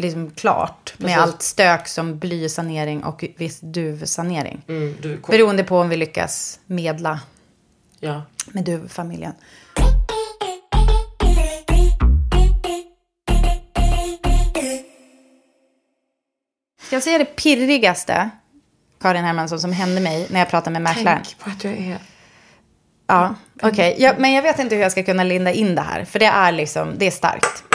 [0.00, 1.22] liksom klart med Precis.
[1.22, 4.62] allt stök som blysanering och viss duvsanering.
[4.68, 7.20] Mm, du kom, Beroende på om vi lyckas medla
[8.00, 8.22] ja.
[8.52, 9.32] med duvfamiljen.
[16.90, 18.30] Ska jag säga det pirrigaste,
[19.00, 21.20] Karin Hermansson, som hände mig när jag pratade med mäklaren?
[21.24, 21.98] Tänk på att jag är...
[23.06, 23.96] Ja, okej.
[23.98, 26.04] Ja, men jag vet inte hur jag ska kunna linda in det här.
[26.04, 27.69] För det är liksom, det är starkt.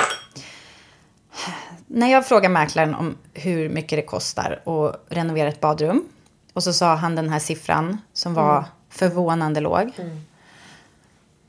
[1.87, 6.05] När jag frågade mäklaren om hur mycket det kostar att renovera ett badrum.
[6.53, 9.91] Och så sa han den här siffran som var förvånande låg.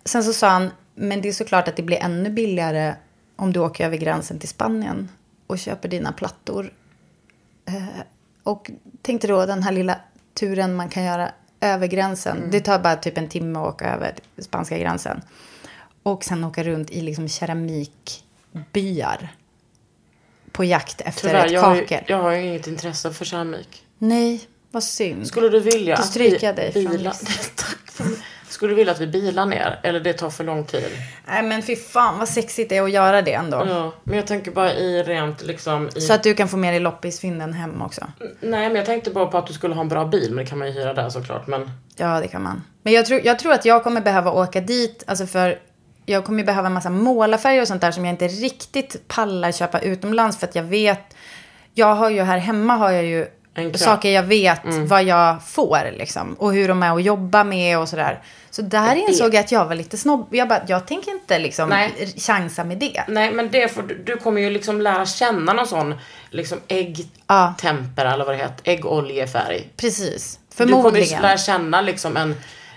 [0.04, 2.94] Sen så sa han, men det är såklart att det blir ännu billigare
[3.36, 5.08] om du åker över gränsen till Spanien
[5.46, 6.72] och köper dina plattor.
[7.64, 7.84] Eh,
[8.42, 8.70] och
[9.02, 10.00] tänkte då den här lilla
[10.34, 11.30] turen man kan göra
[11.60, 12.48] över gränsen.
[12.50, 15.22] Det tar bara typ en timme att åka över spanska gränsen.
[16.02, 19.28] Och sen åka runt i liksom keramikbyar.
[20.56, 22.04] På jakt efter Tyvärr, ett jag har, kakel.
[22.06, 23.82] jag har inget intresse för keramik.
[23.98, 24.40] Nej,
[24.70, 25.26] vad synd.
[25.26, 27.10] Skulle du vilja Då att stryker vi jag dig från bilar...
[27.12, 27.34] listan.
[27.56, 27.90] Tack.
[27.92, 28.06] för-
[28.48, 29.80] Skulle du vilja att vi bilar ner?
[29.82, 30.84] Eller det tar för lång tid?
[31.28, 33.64] Nej men fy fan vad sexigt det är att göra det ändå.
[33.68, 35.88] Ja, men jag tänker bara i rent liksom...
[35.94, 36.00] I...
[36.00, 38.06] Så att du kan få med dig loppisfynden hem också.
[38.40, 40.28] Nej, men jag tänkte bara på att du skulle ha en bra bil.
[40.34, 41.46] Men det kan man ju hyra där såklart.
[41.46, 42.62] Men Ja, det kan man.
[42.82, 45.58] Men jag tror, jag tror att jag kommer behöva åka dit, alltså för
[46.06, 49.52] jag kommer ju behöva en massa målarfärger och sånt där som jag inte riktigt pallar
[49.52, 51.14] köpa utomlands för att jag vet,
[51.74, 53.26] jag har ju här hemma har jag ju
[53.74, 54.86] saker jag vet Mm.
[54.86, 56.34] vad jag får liksom.
[56.38, 58.22] Och hur de är att jobba med och sådär.
[58.50, 60.26] Så där insåg jag att jag var lite snobb.
[60.30, 62.14] Jag bara, jag tänker inte liksom Nej.
[62.18, 63.02] chansa med det.
[63.08, 65.94] Nej, men det får, du- kommer ju liksom lära känna någon sån
[66.30, 69.68] liksom äggtempera eller vad det heter, äggoljefärg.
[69.76, 70.38] Precis.
[70.56, 71.22] Du kommer ju Förmodligen.
[71.22, 72.34] lära känna liksom en,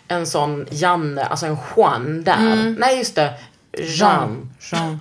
[0.10, 2.38] en sån Janne, alltså en Juan där.
[2.38, 2.74] Mm.
[2.80, 3.34] Nej, just det.
[3.78, 4.51] Jean.
[4.60, 4.99] Jean.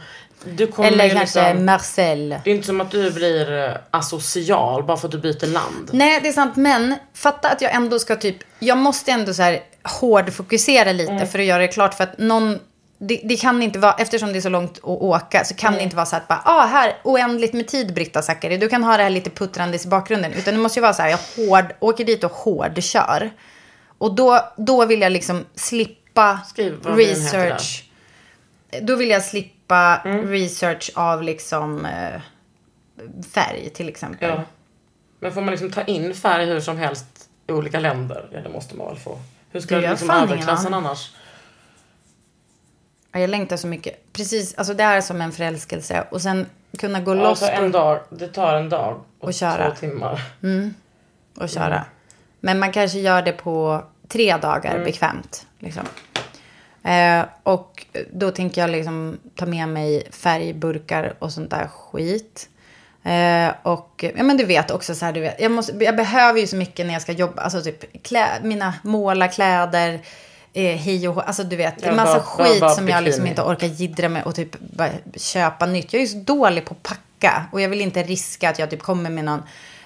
[0.78, 2.28] Eller ju kanske liksom, Marcel.
[2.44, 5.90] Det är inte som att du blir eh, asocial bara för att du byter land.
[5.92, 6.56] Nej, det är sant.
[6.56, 8.36] Men fatta att jag ändå ska typ...
[8.58, 9.60] Jag måste ändå så här
[10.00, 11.26] hårdfokusera lite Mm.
[11.26, 11.94] för att göra det klart.
[11.94, 12.58] För att någon...
[12.98, 15.82] Det, det kan inte vara, eftersom det är så långt att åka, så kan det
[15.82, 18.56] inte vara så att bara, ah, här, oändligt med tid Britta Zackari.
[18.56, 20.32] Du kan ha det här lite puttrandes i bakgrunden.
[20.32, 23.30] Utan det måste ju vara så här, jag hård, åker dit och hårdkör.
[23.98, 27.84] Och då, då vill jag liksom slippa Skriv research.
[28.82, 32.20] Då vill jag slippa research av liksom eh,
[33.32, 34.28] färg till exempel.
[34.28, 34.42] Ja.
[35.20, 37.06] Men får man liksom ta in färg hur som helst
[37.46, 38.28] i olika länder?
[38.32, 39.18] Ja, det måste man väl få.
[39.50, 41.10] Hur ska Det liksom överklassen annars?
[43.12, 44.12] Ja, Jag längtar så mycket.
[44.12, 46.04] Precis, alltså det är som en förälskelse.
[46.10, 46.46] Och sen
[46.78, 49.70] kunna gå Ja, loss Alltså en dag, det tar en dag och, Och köra.
[49.70, 50.22] två timmar.
[51.36, 51.84] och köra.
[52.40, 54.84] Men man kanske gör det på tre dagar Mm.
[54.84, 55.46] bekvämt.
[55.58, 55.82] Liksom.
[56.84, 62.48] Eh, och då tänker jag liksom ta med mig färgburkar och sånt där skit.
[63.04, 66.40] Eh, och ja men du vet också så här, du vet, jag, måste, jag behöver
[66.40, 67.42] ju så mycket när jag ska jobba.
[67.42, 70.00] Alltså typ klä, mina målarkläder,
[70.52, 73.26] eh, hej och alltså du vet, en massa bara- bara- skit bara som jag liksom
[73.26, 75.92] inte orkar jiddra med och typ bara köpa nytt.
[75.92, 78.70] Jag är ju så dålig på att packa och jag vill inte riska att jag
[78.70, 79.42] typ kommer med någon,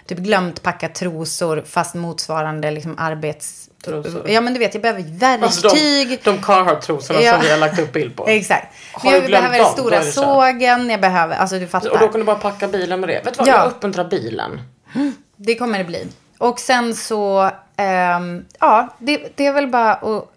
[0.07, 3.68] typ glömt packa trosor fast motsvarande liksom arbets...
[3.84, 4.28] Trosor.
[4.30, 6.09] Ja men du vet, jag behöver Alltså verktyg.
[6.24, 7.32] de, de Carhartt-trosorna Ja.
[7.32, 8.26] som vi har lagt upp bild på.
[8.28, 8.66] Exakt.
[8.92, 11.90] Har jag behöver dem, den stora sågen, jag behöver, alltså du fattar.
[11.90, 13.20] Och då kan du bara packa bilen med det.
[13.24, 13.53] Vet du vad, Ja.
[13.59, 14.61] jag uppmuntrar bilen.
[15.36, 16.07] Det kommer det bli.
[16.38, 20.28] Och sen så, ehm, ja, det, det är väl bara att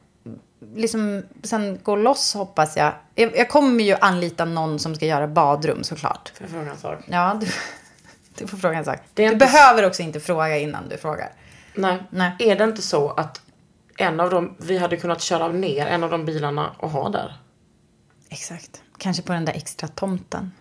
[0.76, 2.92] liksom sen gå loss hoppas jag.
[3.16, 3.38] jag.
[3.38, 6.32] Jag kommer ju anlita någon som ska göra badrum såklart.
[6.38, 7.00] Får jag fråga en sak?
[7.08, 7.48] Ja, du,
[8.38, 9.00] du får fråga en sak.
[9.14, 11.30] Det är du inte- behöver också inte fråga innan du frågar.
[11.76, 12.04] Nej.
[12.10, 12.32] Nej.
[12.40, 13.42] Är det inte så att
[13.98, 17.38] en av dem, vi hade kunnat köra ner en av de bilarna och ha där?
[18.30, 18.82] Exakt.
[18.98, 20.52] Kanske på den där extra tomten.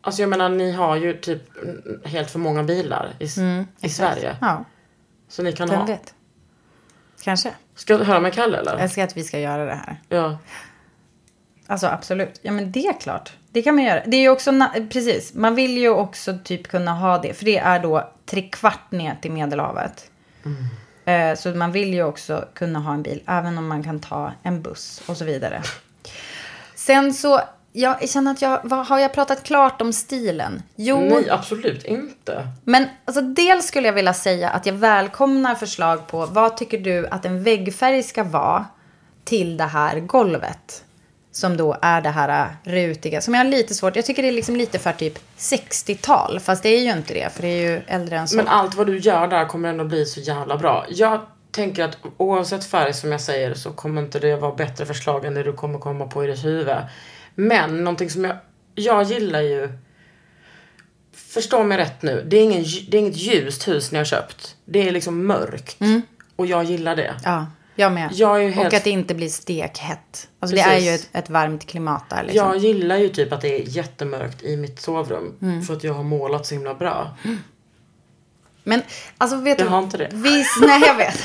[0.00, 3.24] Alltså jag menar, ni har ju typ mm, helt för många bilar i,
[3.80, 4.28] i Sverige.
[4.28, 4.64] Mm, Ja,
[5.28, 5.86] Så ni kan vem ha.
[5.86, 6.14] vet.
[7.22, 7.52] Kanske.
[7.74, 8.72] Ska du höra med Kalle eller?
[8.72, 10.00] Jag älskar att vi ska göra det här.
[10.08, 10.38] Ja.
[11.66, 12.40] Alltså absolut.
[12.42, 13.32] Ja men det är klart.
[13.56, 14.02] Det kan man göra.
[14.06, 14.52] Det är ju också,
[14.90, 15.34] precis.
[15.34, 17.34] Man vill ju också typ kunna ha det.
[17.34, 20.10] För det är då tre kvart ner till Medelhavet.
[21.04, 23.22] Eh, så man vill ju också kunna ha en bil.
[23.26, 25.62] Även om man kan ta en buss och så vidare.
[26.74, 27.40] Sen så,
[27.72, 30.62] jag känner att jag, vad, har jag pratat klart om stilen?
[30.74, 32.48] Jo, Nej, absolut inte.
[32.64, 37.06] men alltså, dels skulle jag vilja säga att jag välkomnar förslag på vad tycker du
[37.06, 38.66] att en väggfärg ska vara
[39.24, 40.82] till det här golvet.
[41.36, 43.20] Som då är det här äh, rutiga.
[43.20, 43.96] Som jag har lite svårt.
[43.96, 46.40] Jag tycker det är liksom lite för typ 60-tal.
[46.40, 47.32] Fast det är ju inte det.
[47.32, 48.36] För det är ju äldre än så.
[48.36, 50.86] Men allt vad du gör där kommer ändå bli så jävla bra.
[50.88, 51.20] Jag
[51.50, 55.34] tänker att oavsett färg som jag säger så kommer inte det vara bättre förslag än
[55.34, 56.76] det du kommer komma på i ditt huvud.
[57.34, 58.36] Men någonting som jag,
[58.74, 59.72] jag gillar ju
[61.12, 62.24] Förstå mig rätt nu.
[62.26, 64.56] Det är, ingen, det är inget ljust hus ni har köpt.
[64.64, 65.78] Det är liksom mörkt.
[66.36, 67.14] Och jag gillar det.
[67.24, 67.46] Ja,
[67.76, 68.08] jag med.
[68.12, 70.28] Jag är helt- Och att det inte blir stekhett.
[70.40, 72.46] Alltså det är ju ett, ett varmt klimat där liksom.
[72.48, 75.34] Jag gillar ju typ att det är jättemörkt i mitt sovrum.
[75.42, 75.62] Mm.
[75.62, 77.16] För att jag har målat så himla bra.
[78.64, 78.82] Men
[79.18, 79.70] alltså vet Jag du.
[79.70, 80.08] har inte det.
[80.12, 81.18] Viss, nej jag vet.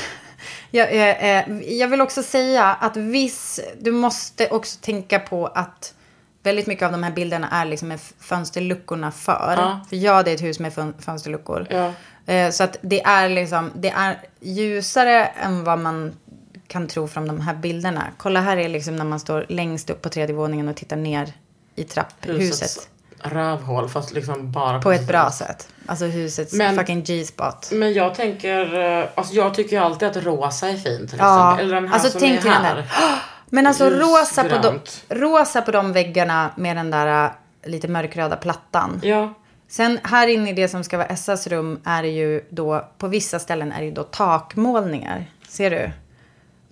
[0.70, 5.94] Jag, eh, eh, jag vill också säga att viss, du måste också tänka på att
[6.42, 9.54] väldigt mycket av de här bilderna är liksom med fönsterluckorna för.
[9.56, 9.80] Ja.
[9.88, 11.66] För ja, det är ett hus med fön- fönsterluckor.
[11.70, 11.92] Ja.
[12.32, 16.16] Eh, så att det är liksom, det är ljusare än vad man
[16.72, 18.04] kan tro från de här bilderna.
[18.16, 21.32] Kolla här är liksom när man står längst upp på tredje våningen och tittar ner
[21.74, 22.40] i trapphuset.
[22.40, 22.88] Husets
[23.22, 25.68] rövhål fast liksom bara På ett bra sätt.
[25.86, 27.68] Alltså husets Men- fucking G-spot.
[27.72, 31.60] Men jag tänker, eh, alltså jag tycker ju alltid att rosa är fint till Ja.
[31.60, 32.84] Eller den här alltså som tänk är dig den här.
[33.50, 37.30] Men alltså rosa på, de, rosa på de väggarna med den där äh,
[37.70, 39.00] lite mörkröda plattan.
[39.02, 39.34] Ja.
[39.68, 43.08] Sen här inne i det som ska vara Essas rum är det ju då, på
[43.08, 45.26] vissa ställen är det ju då takmålningar.
[45.48, 45.90] Ser du?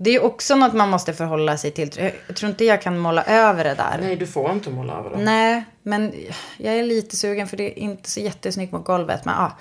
[0.03, 2.13] Det är också något man måste förhålla sig till.
[2.27, 3.99] Jag tror inte jag kan måla över det där.
[4.01, 5.25] Nej, du får inte måla över dem.
[5.25, 6.15] Nej, men
[6.57, 9.25] jag är lite sugen för det är inte så jättesnyggt mot golvet.
[9.25, 9.57] Men ja,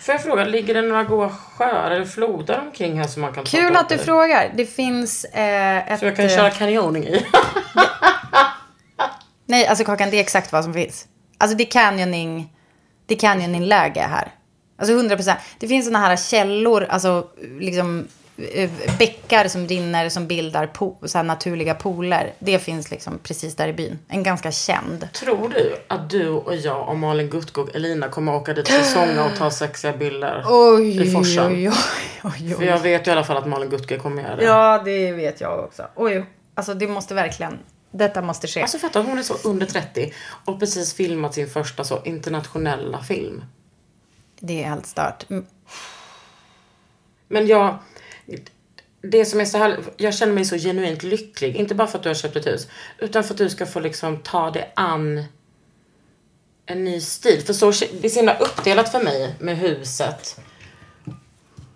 [0.00, 3.44] Får jag fråga, ligger det några goda sjöar eller floder omkring här som man kan
[3.44, 4.52] ta kul att du frågar.
[4.56, 6.00] Det finns eh, ett...
[6.00, 7.26] Så jag kan eh, köra canyoning i?
[9.46, 11.06] Nej, alltså Kakan, det är exakt vad som finns.
[11.38, 12.52] Alltså det är canyoning,
[13.06, 14.32] det är canyoning-läge här.
[14.78, 15.38] Alltså 100 procent.
[15.58, 17.26] Det finns såna här källor, alltså
[17.60, 18.08] liksom
[18.98, 22.32] bäckar som rinner som bildar po- så här naturliga pooler.
[22.38, 23.98] Det finns liksom precis där i byn.
[24.08, 25.08] En ganska känd.
[25.12, 29.24] Tror du att du och jag och Malin Guttskog Elina kommer åka dit för sånga
[29.24, 31.46] och ta sexiga bilder Oj, i forsen?
[31.52, 31.74] oj, oj,
[32.24, 34.44] oj, För jag vet ju i alla fall att Malin Guttskog kommer göra det.
[34.44, 35.86] Ja, det vet jag också.
[35.94, 37.58] Oj, alltså det måste verkligen,
[37.90, 38.62] detta måste ske.
[38.62, 40.12] Alltså fatta, hon är så under 30
[40.44, 43.44] och precis filmat sin första så internationella film.
[44.40, 45.30] det är helt stört.
[45.30, 45.46] Mm.
[47.28, 47.78] Men jag...
[49.02, 51.56] Det som är så här, jag känner mig så genuint lycklig.
[51.56, 52.68] Inte bara för att du har köpt ett hus.
[52.98, 55.24] Utan för att du ska få liksom ta det an
[56.66, 57.42] en ny stil.
[57.46, 60.40] För så, det är så himla uppdelat för mig med huset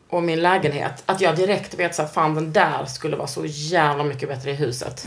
[0.08, 1.02] och min lägenhet.
[1.06, 4.50] Att jag direkt vet så här, fan den där skulle vara så jävla mycket bättre
[4.50, 5.04] i huset.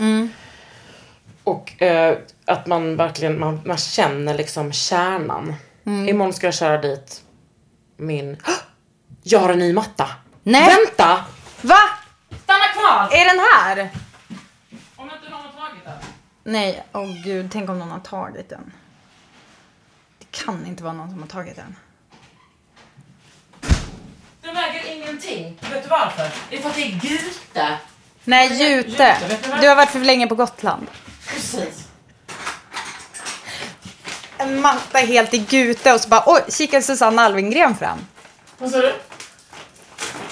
[1.43, 5.55] Och eh, att man verkligen, man, man känner liksom kärnan.
[5.83, 7.21] Imorgon ska jag köra dit
[7.97, 8.37] min...
[9.27, 10.09] Jag har en ny matta!
[10.43, 10.75] Nej.
[10.75, 11.25] Vänta!
[11.65, 11.79] Va?
[12.43, 13.09] Stanna kvar!
[13.11, 13.89] Är den här?
[14.95, 15.97] Om inte någon har tagit den.
[16.43, 18.73] Nej, åh gud, tänk om någon har tagit den.
[20.19, 21.75] Det kan inte vara någon som har tagit den.
[24.41, 25.59] Den väger ingenting.
[25.71, 26.29] Vet du varför?
[26.49, 27.77] Det är för att det är gute.
[28.23, 29.17] Nej, Jute,
[29.61, 30.87] du har varit för länge på Gotland.
[31.27, 31.87] Precis.
[34.37, 37.99] En matta helt i gute och så bara, oj, kikar Susanne Alvengren fram.
[38.57, 38.93] Vad sa du?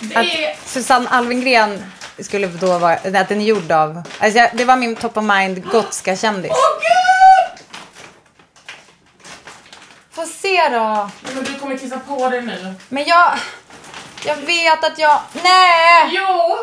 [0.10, 0.56] Det Att är...
[0.66, 4.96] Susanne Alvengren skulle då vara, att den är gjord av, alltså jag- det var min
[4.96, 6.52] top of mind gotska kändis.
[6.52, 7.66] Åh gud!
[10.12, 11.10] Få se då.
[11.34, 12.74] Men du kommer kissa på dig nu.
[12.90, 13.34] Men jag,
[14.26, 16.10] jag vet att jag, nej!
[16.12, 16.58] Jo!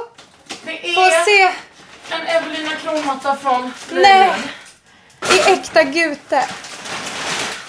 [0.62, 1.50] Det är Få se.
[2.14, 4.32] en Evelina Kronmatta från Nej.
[5.32, 6.44] I äkta gute.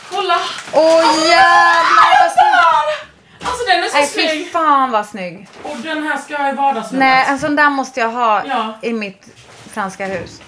[0.09, 0.39] Kolla!
[0.73, 3.10] Åh jävlar vad.
[3.43, 4.51] Alltså den är så Nej fy snygg.
[4.51, 5.47] fan vad snygg.
[5.63, 6.99] Och den här ska jag ha i vardagsrummet.
[6.99, 8.73] Nej, en sån där måste jag ha Ja.
[8.81, 9.25] i mitt
[9.73, 10.41] franska hus.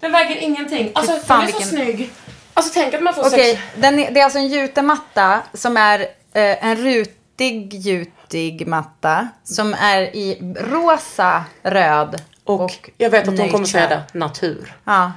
[0.00, 0.92] Den väger ingenting.
[0.94, 2.10] Alltså fan, den är så vilken- snygg.
[2.54, 3.62] Alltså tänk att man får Okej, sex...
[3.76, 6.00] den är, det är alltså en jutematta som är
[6.32, 13.50] eh, en rutig jutig matta som är i rosa, röd Och, jag vet att hon
[13.50, 14.18] kommer säga det.
[14.18, 14.74] Natur.
[14.84, 15.12] Ja.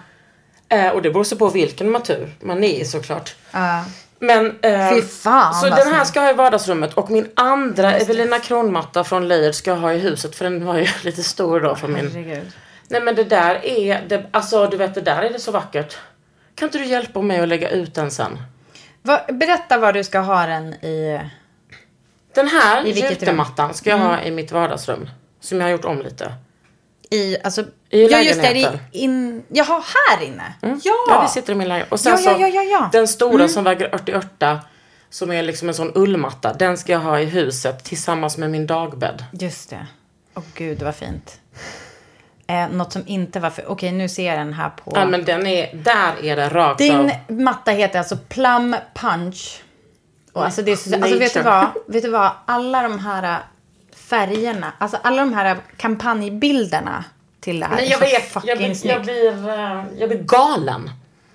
[0.70, 3.36] Eh, och det beror sig på vilken natur man är i såklart.
[3.52, 3.84] ja.
[4.20, 7.94] Men, eh, Fy fan, så den här ska jag ha i vardagsrummet och min andra
[7.94, 11.60] Evelina Kronmatta från Laird ska jag ha i huset för den var ju lite stor
[11.60, 12.12] då för min...
[12.12, 12.52] Herregud.
[12.88, 15.98] Nej men det där är, det, alltså du vet det där är det så vackert.
[16.56, 18.38] Kan inte du hjälpa mig att lägga ut den sen?
[19.02, 21.22] Va, berätta var du ska ha den i...
[22.34, 25.10] Den här I vilket jutemattan ska jag ha i mitt vardagsrum.
[25.40, 26.34] Som jag har gjort om lite.
[27.10, 28.58] I, alltså, I ja, just det.
[28.58, 30.54] I, in, jaha, här inne.
[30.62, 30.72] Ja.
[30.84, 31.92] Ja, vi sitter i min lägenhet.
[31.92, 32.90] Och sen Ja, ja, så ja, ja.
[32.92, 34.60] den stora som väger 88
[35.10, 36.54] som är liksom en sån ullmatta.
[36.54, 39.26] Den ska jag ha i huset tillsammans med min dagbädd.
[39.32, 39.88] Just det.
[40.36, 41.40] Åh gud, vad fint.
[42.48, 43.72] Eh, något som inte var för...
[43.72, 44.92] Okej, nu ser jag den här på...
[44.96, 47.12] Ja men den är, där är det rakt Din av.
[47.28, 49.62] matta heter alltså Plum Punch.
[50.34, 51.68] Och alltså, det är så, alltså vet du vad?
[51.88, 52.32] Vet du vad?
[52.46, 53.40] Alla de här
[53.96, 57.04] färgerna, alltså alla de här kampanjbilderna
[57.48, 60.90] till det här Nej jag vet, jag blir, jag, blir, eh, jag blir galen.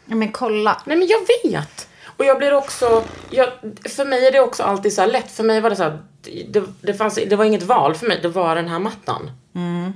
[0.07, 0.83] Ja, men kolla.
[0.85, 1.89] Nej men jag vet.
[2.17, 3.49] Och jag blir också, jag,
[3.97, 5.31] för mig är det också alltid så här lätt.
[5.31, 6.03] För mig var det så här,
[6.49, 9.31] det, det, fanns, det var inget val för mig, det var den här mattan.
[9.55, 9.93] Mm.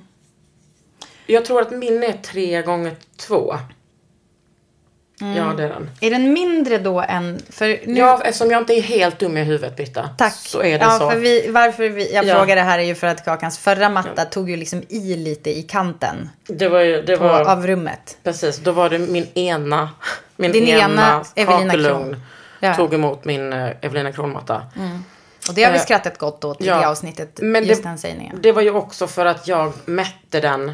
[1.27, 3.57] Jag tror att min är tre gånger två.
[5.21, 5.37] Mm.
[5.37, 5.91] Ja det är den.
[6.01, 7.41] Är den mindre då än...
[7.51, 10.11] För nu, Ja, eftersom jag inte är helt dum i huvudet Britta.
[10.19, 10.35] Tack.
[10.35, 11.11] Så är det ja, så.
[11.11, 12.35] För vi, varför vi, jag Ja.
[12.39, 15.59] frågar det här är ju för att Kakans förra matta tog ju liksom i lite
[15.59, 18.17] i kanten Det var ju, det på, var, av rummet.
[18.23, 19.91] precis, då var det min ena,
[20.37, 22.21] min Din ena ena Evelina Kron.
[22.61, 22.75] Ja.
[22.75, 24.62] tog emot min uh, Evelina Kronmatta.
[25.49, 26.81] Och det har vi Eh, skrattat gott åt i ja.
[26.81, 28.39] det avsnittet, Men just det- den sägningen.
[28.43, 30.73] Det var ju också för att jag mätte den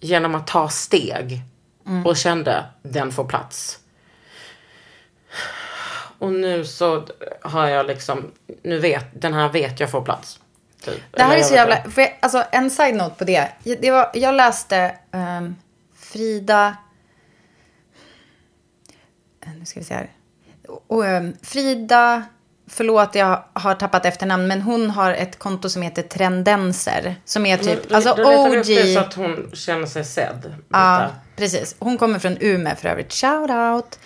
[0.00, 1.40] genom att ta steg
[1.86, 2.06] Mm.
[2.06, 3.78] och kände den får plats.
[6.18, 7.06] Och nu så
[7.42, 8.32] har jag liksom,
[8.62, 10.40] nu vet, den här vet jag får plats.
[10.84, 11.02] Typ.
[11.10, 11.82] Det här Eller är så jävla...
[11.90, 13.48] För jag, alltså en side-note på det.
[13.62, 15.56] det var, jag läste ehm,
[15.96, 16.76] Frida...
[19.46, 20.10] eh, Nu ska vi se här.
[20.86, 22.22] Och, ehm, Frida...
[22.66, 24.46] Förlåt, jag har tappat efternamn.
[24.46, 27.16] Men hon har ett konto som heter Trendenser.
[27.24, 27.88] Som är typ...
[27.88, 28.24] Då- alltså upp det
[28.82, 28.94] OG...
[28.94, 30.54] Så att hon känner sig sedd.
[30.68, 31.14] Ja, Britta.
[31.36, 31.76] Precis.
[31.78, 33.12] Hon kommer från Umeå för övrigt.
[33.12, 33.98] Shout out.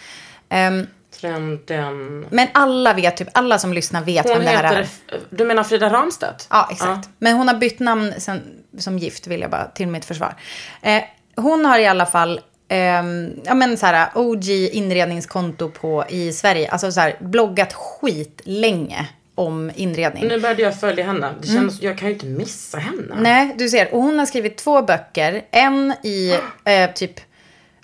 [0.48, 0.86] Ehm,
[1.20, 2.26] Trenden.
[2.30, 4.86] men alla vet, typ alla som lyssnar vet Hon vem det här är.
[5.30, 6.46] du menar Frida Ramstedt?
[6.50, 7.08] Ja, exakt.
[7.18, 8.42] Men hon har bytt namn sen,
[8.78, 10.34] som gift, vill jag bara till mitt försvar.
[10.82, 11.02] Eh,
[11.36, 16.70] hon har i alla fall ehm, ja, men så här, OG inredningskonto på, i Sverige.
[16.70, 19.08] Alltså så här, bloggat skit länge
[19.38, 20.28] om inredning.
[20.28, 21.34] Nu började jag följa henne.
[21.40, 23.14] Det känns, Jag kan ju inte missa henne.
[23.18, 23.94] Nej, du ser.
[23.94, 25.42] Och hon har skrivit två böcker.
[25.50, 27.20] En i eh, typ...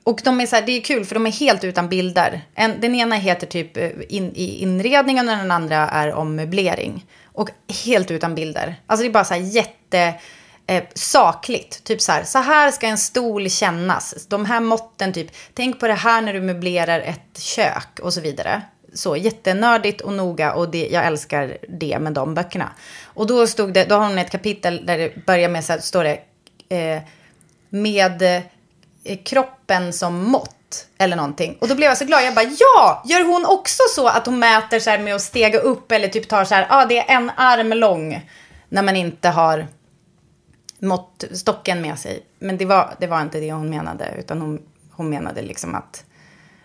[0.05, 2.41] Och de är så här, det är kul för de är helt utan bilder.
[2.55, 7.07] En, den ena heter typ eh, in, i inredningen och den andra är om möblering.
[7.25, 7.51] Och
[7.85, 8.77] helt utan bilder.
[8.87, 10.15] Alltså det är bara så här jätte...
[10.67, 11.85] Eh, sakligt.
[11.85, 14.27] Typ så här, så här ska en stol kännas.
[14.29, 18.21] De här måtten, typ, tänk på det här när du möblerar ett kök och så
[18.21, 18.63] vidare.
[18.95, 22.71] Så jättenördigt och noga och det, jag älskar det med de böckerna.
[23.05, 25.81] Och då stod det, då har hon ett kapitel där det börjar med så här,
[25.81, 26.21] står det
[26.69, 27.03] eh,
[27.69, 31.59] med eh, kroppen som mått eller någonting.
[31.61, 32.25] Och då blev jag så glad.
[32.25, 35.59] Jag bara ja, gör hon också så att hon mäter så här med att stega
[35.59, 38.31] upp eller typ tar så här, ja ah, det är en arm lång
[38.69, 39.67] när man inte har
[40.79, 42.23] måttstocken med sig.
[42.39, 46.05] Men det var, det var inte det hon menade, utan hon, hon menade liksom att,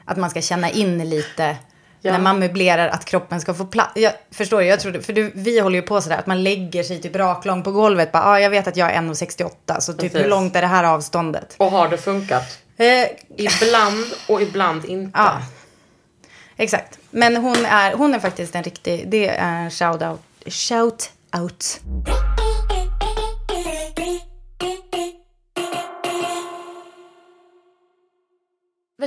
[0.05, 1.57] att man ska känna in lite
[2.01, 2.11] Ja.
[2.11, 3.91] när man möblerar att kroppen ska få plats.
[3.95, 7.01] Jag förstår, jag trodde, för du, vi håller ju på sådär att man lägger sig
[7.01, 8.11] typ raklång på golvet.
[8.11, 10.19] Bara, ah, jag vet att jag är 1,68 så typ Precis.
[10.19, 11.55] hur långt är det här avståndet?
[11.57, 12.59] Och har det funkat?
[12.77, 15.19] Eh, Ibland och ibland inte.
[15.19, 15.41] Ja.
[16.57, 16.99] Exakt.
[17.11, 20.19] Men hon är, hon är faktiskt en riktig, det är en shout out.
[20.45, 21.79] Shout out.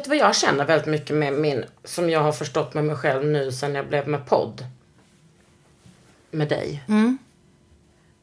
[0.02, 2.96] Vet du vad jag känner väldigt mycket med min, som jag har förstått med mig
[2.96, 4.66] själv nu sen jag blev med podd?
[6.30, 6.84] Med dig.
[6.88, 7.18] Mm.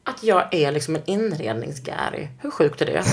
[0.04, 2.28] Att jag är liksom en inredningsgäri.
[2.42, 3.04] Hur sjukt är det?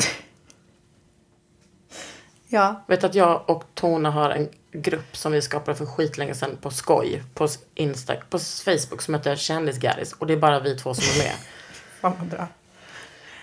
[2.47, 2.83] Ja.
[2.87, 6.71] Vet att jag och Tona har en grupp som vi skapade för skitlänge sedan på
[6.71, 7.23] skoj.
[7.33, 10.13] På Insta, på Facebook som heter Kändisgäris.
[10.13, 11.35] Och det är bara vi två som är med.
[12.01, 12.47] Fan vad bra.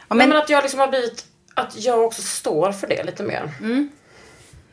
[0.08, 3.22] Ja, men, men att jag liksom har blivit, att jag också står för det lite
[3.22, 3.52] mer.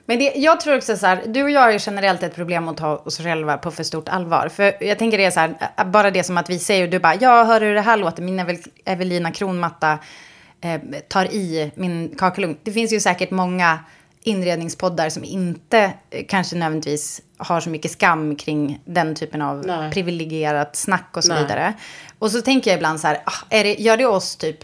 [0.05, 2.67] Men det, jag tror också så här, du och jag har ju generellt ett problem
[2.67, 4.49] att ta oss själva på för stort allvar.
[4.49, 7.15] För jag tänker det är så här, bara det som att vi säger, du bara,
[7.15, 8.23] ja, hör hur det här låter?
[8.23, 9.99] Min Evel- Evelina Kronmatta
[10.61, 12.57] eh, tar i min kakelugn.
[12.63, 13.79] Det finns ju säkert många
[14.23, 19.91] inredningspoddar som inte eh, kanske nödvändigtvis har så mycket skam kring den typen av Nej.
[19.91, 21.41] privilegierat snack och så Nej.
[21.43, 21.73] vidare.
[22.19, 24.57] Och så tänker jag ibland så här, ah, är det, gör det oss typ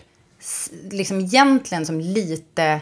[0.92, 2.80] liksom egentligen som lite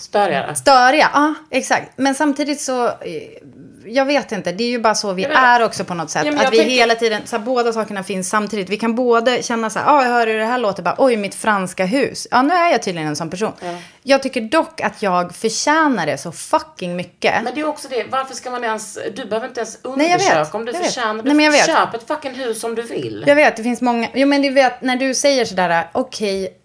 [0.00, 0.54] Störigare.
[0.54, 1.92] Störiga, ja exakt.
[1.96, 2.92] Men samtidigt så, eh,
[3.86, 6.26] jag vet inte, det är ju bara så vi är också på något sätt.
[6.26, 8.68] Ja, att vi tänker- hela tiden, så här, båda sakerna finns samtidigt.
[8.68, 11.16] Vi kan både känna så här, ja jag hör hur det här låter, bara oj
[11.16, 12.26] mitt franska hus.
[12.30, 13.52] Ja nu är jag tydligen en sån person.
[14.02, 17.42] Jag tycker dock att jag förtjänar det så fucking mycket.
[17.42, 20.18] Men det är också det, varför ska man ens, du behöver inte ens Nej, jag
[20.18, 20.26] vet.
[20.28, 20.86] undersöka om du Jag vet.
[20.88, 21.66] förtjänar Nej, men jag vet.
[21.66, 23.24] Köp ett fucking hus om du vill.
[23.26, 26.57] Jag vet, det finns många, jo men du vet när du säger sådär, okej,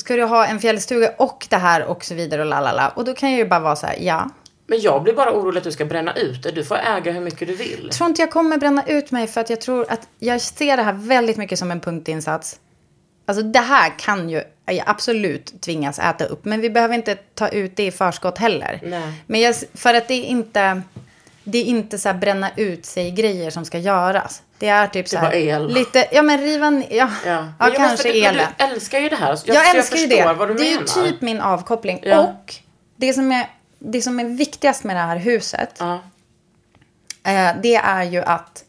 [0.00, 2.88] ska du ha en fjällstuga och det här och så vidare och lalala.
[2.88, 4.30] Och då kan jag ju bara vara så här, ja.
[4.66, 6.50] Men jag blir bara orolig att du ska bränna ut det.
[6.50, 7.80] Du får äga hur mycket du vill.
[7.82, 10.76] Jag tror inte jag kommer bränna ut mig för att jag tror att jag ser
[10.76, 12.60] det här väldigt mycket som en punktinsats.
[13.26, 16.44] Alltså det här kan ju jag absolut tvingas äta upp.
[16.44, 18.80] Men vi behöver inte ta ut det i förskott heller.
[18.82, 19.12] Nej.
[19.26, 20.82] Men jag, för att det är inte,
[21.44, 24.42] det är inte så här bränna ut sig grejer som ska göras.
[24.58, 25.28] Det är typ så Det här.
[25.28, 25.68] var el.
[25.74, 28.46] Lite, ja men riva ner, ja, ja, jag kanske elen.
[28.58, 29.28] Du älskar ju det här.
[29.28, 29.38] Jag,
[29.70, 30.32] så älskar ju det.
[30.32, 31.06] vad du det är menar.
[31.06, 32.00] ju typ min avkoppling.
[32.02, 32.18] Ja.
[32.20, 32.54] Och
[32.96, 35.74] det som, är, det som är viktigast med det här huset.
[35.78, 35.94] Ja.
[37.22, 38.64] Eh, det är ju att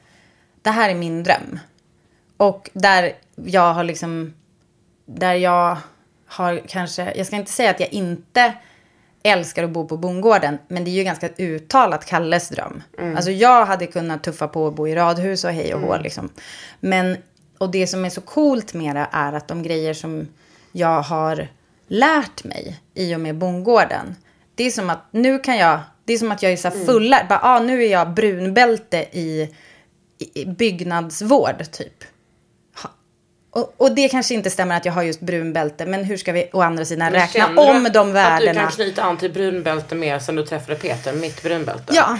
[0.61, 1.59] det här är min dröm.
[2.37, 3.13] Och där
[3.45, 4.33] jag har liksom,
[5.05, 5.77] där jag
[6.27, 8.53] har kanske, jag ska inte säga att jag inte
[9.23, 12.83] älskar att bo på bondgården, men det är ju ganska uttalat Kalles dröm.
[13.15, 16.29] Alltså jag hade kunnat tuffa på att bo i radhus och hej och hå liksom.
[16.79, 17.17] Men,
[17.57, 20.27] och det som är så coolt med det är att de grejer som
[20.71, 21.47] jag har
[21.87, 24.15] lärt mig i och med bondgården,
[24.55, 26.85] det är som att nu kan jag, det är som att jag är så här
[26.85, 29.55] fullärd, bara ah, nu är jag brunbälte i,
[30.33, 32.03] i byggnadsvård typ.
[33.53, 36.49] Och, och det kanske inte stämmer att jag har just brunbälte, men hur ska vi
[36.53, 38.61] å andra sidan Men räkna känner du om att- de Att du värdena?
[38.61, 41.93] kan knyta an till brunbälte mer sen du träffade Peter, mitt brunbälte.
[41.95, 42.17] Ja,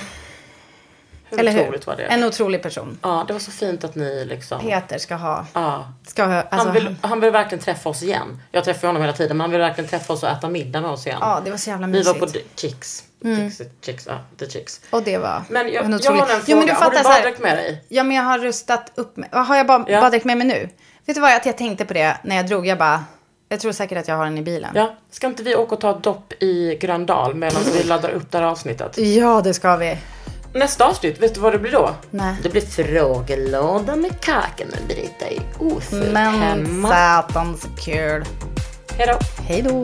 [1.29, 1.61] Hur eller hur?
[1.61, 2.03] otroligt var det?
[2.03, 2.99] En otrolig person.
[3.01, 4.61] Ja, det var så fint att ni liksom...
[4.61, 5.93] Peter ska ha, Ja.
[6.07, 8.41] ska ha, alltså, Han vill, han vill verkligen träffa oss igen.
[8.51, 10.89] Jag träffar honom hela tiden, men han vill verkligen träffa oss och äta middag med
[10.91, 11.17] oss igen.
[11.21, 12.19] ja det var så jävla Vi mysigt.
[12.21, 13.03] var på Chicks.
[13.23, 14.07] Chicks, chicks,
[14.39, 14.81] the Chicks.
[14.89, 16.73] Och det var Men jag, en jag otrolig- har en Jo, men fråga.
[16.79, 17.83] du har du fattar så här- baddräkt med dig?
[17.89, 19.29] Ja, men jag har rustat upp mig.
[19.31, 20.01] Har jag bara Ja.
[20.01, 20.69] baddräkt med mig nu?
[21.05, 22.67] Vet du vad, att jag tänkte på det när jag drog.
[22.67, 23.03] Jag bara,
[23.49, 24.71] jag tror säkert att jag har den i bilen.
[24.75, 24.95] Ja.
[25.11, 28.37] Ska inte vi åka och ta ett dopp i Gröndal medan vi laddar upp det
[28.37, 28.97] här avsnittet?
[28.97, 29.97] Ja, det ska vi.
[30.53, 31.89] Nästa avsnitt, vet du vad det blir då?
[32.09, 32.35] Nej.
[32.43, 36.89] Det blir frågelåda med kakan med Brita i ofullt Men hemma.
[36.89, 38.25] satans kul.
[38.97, 39.19] Hejdå.
[39.47, 39.83] Hej då.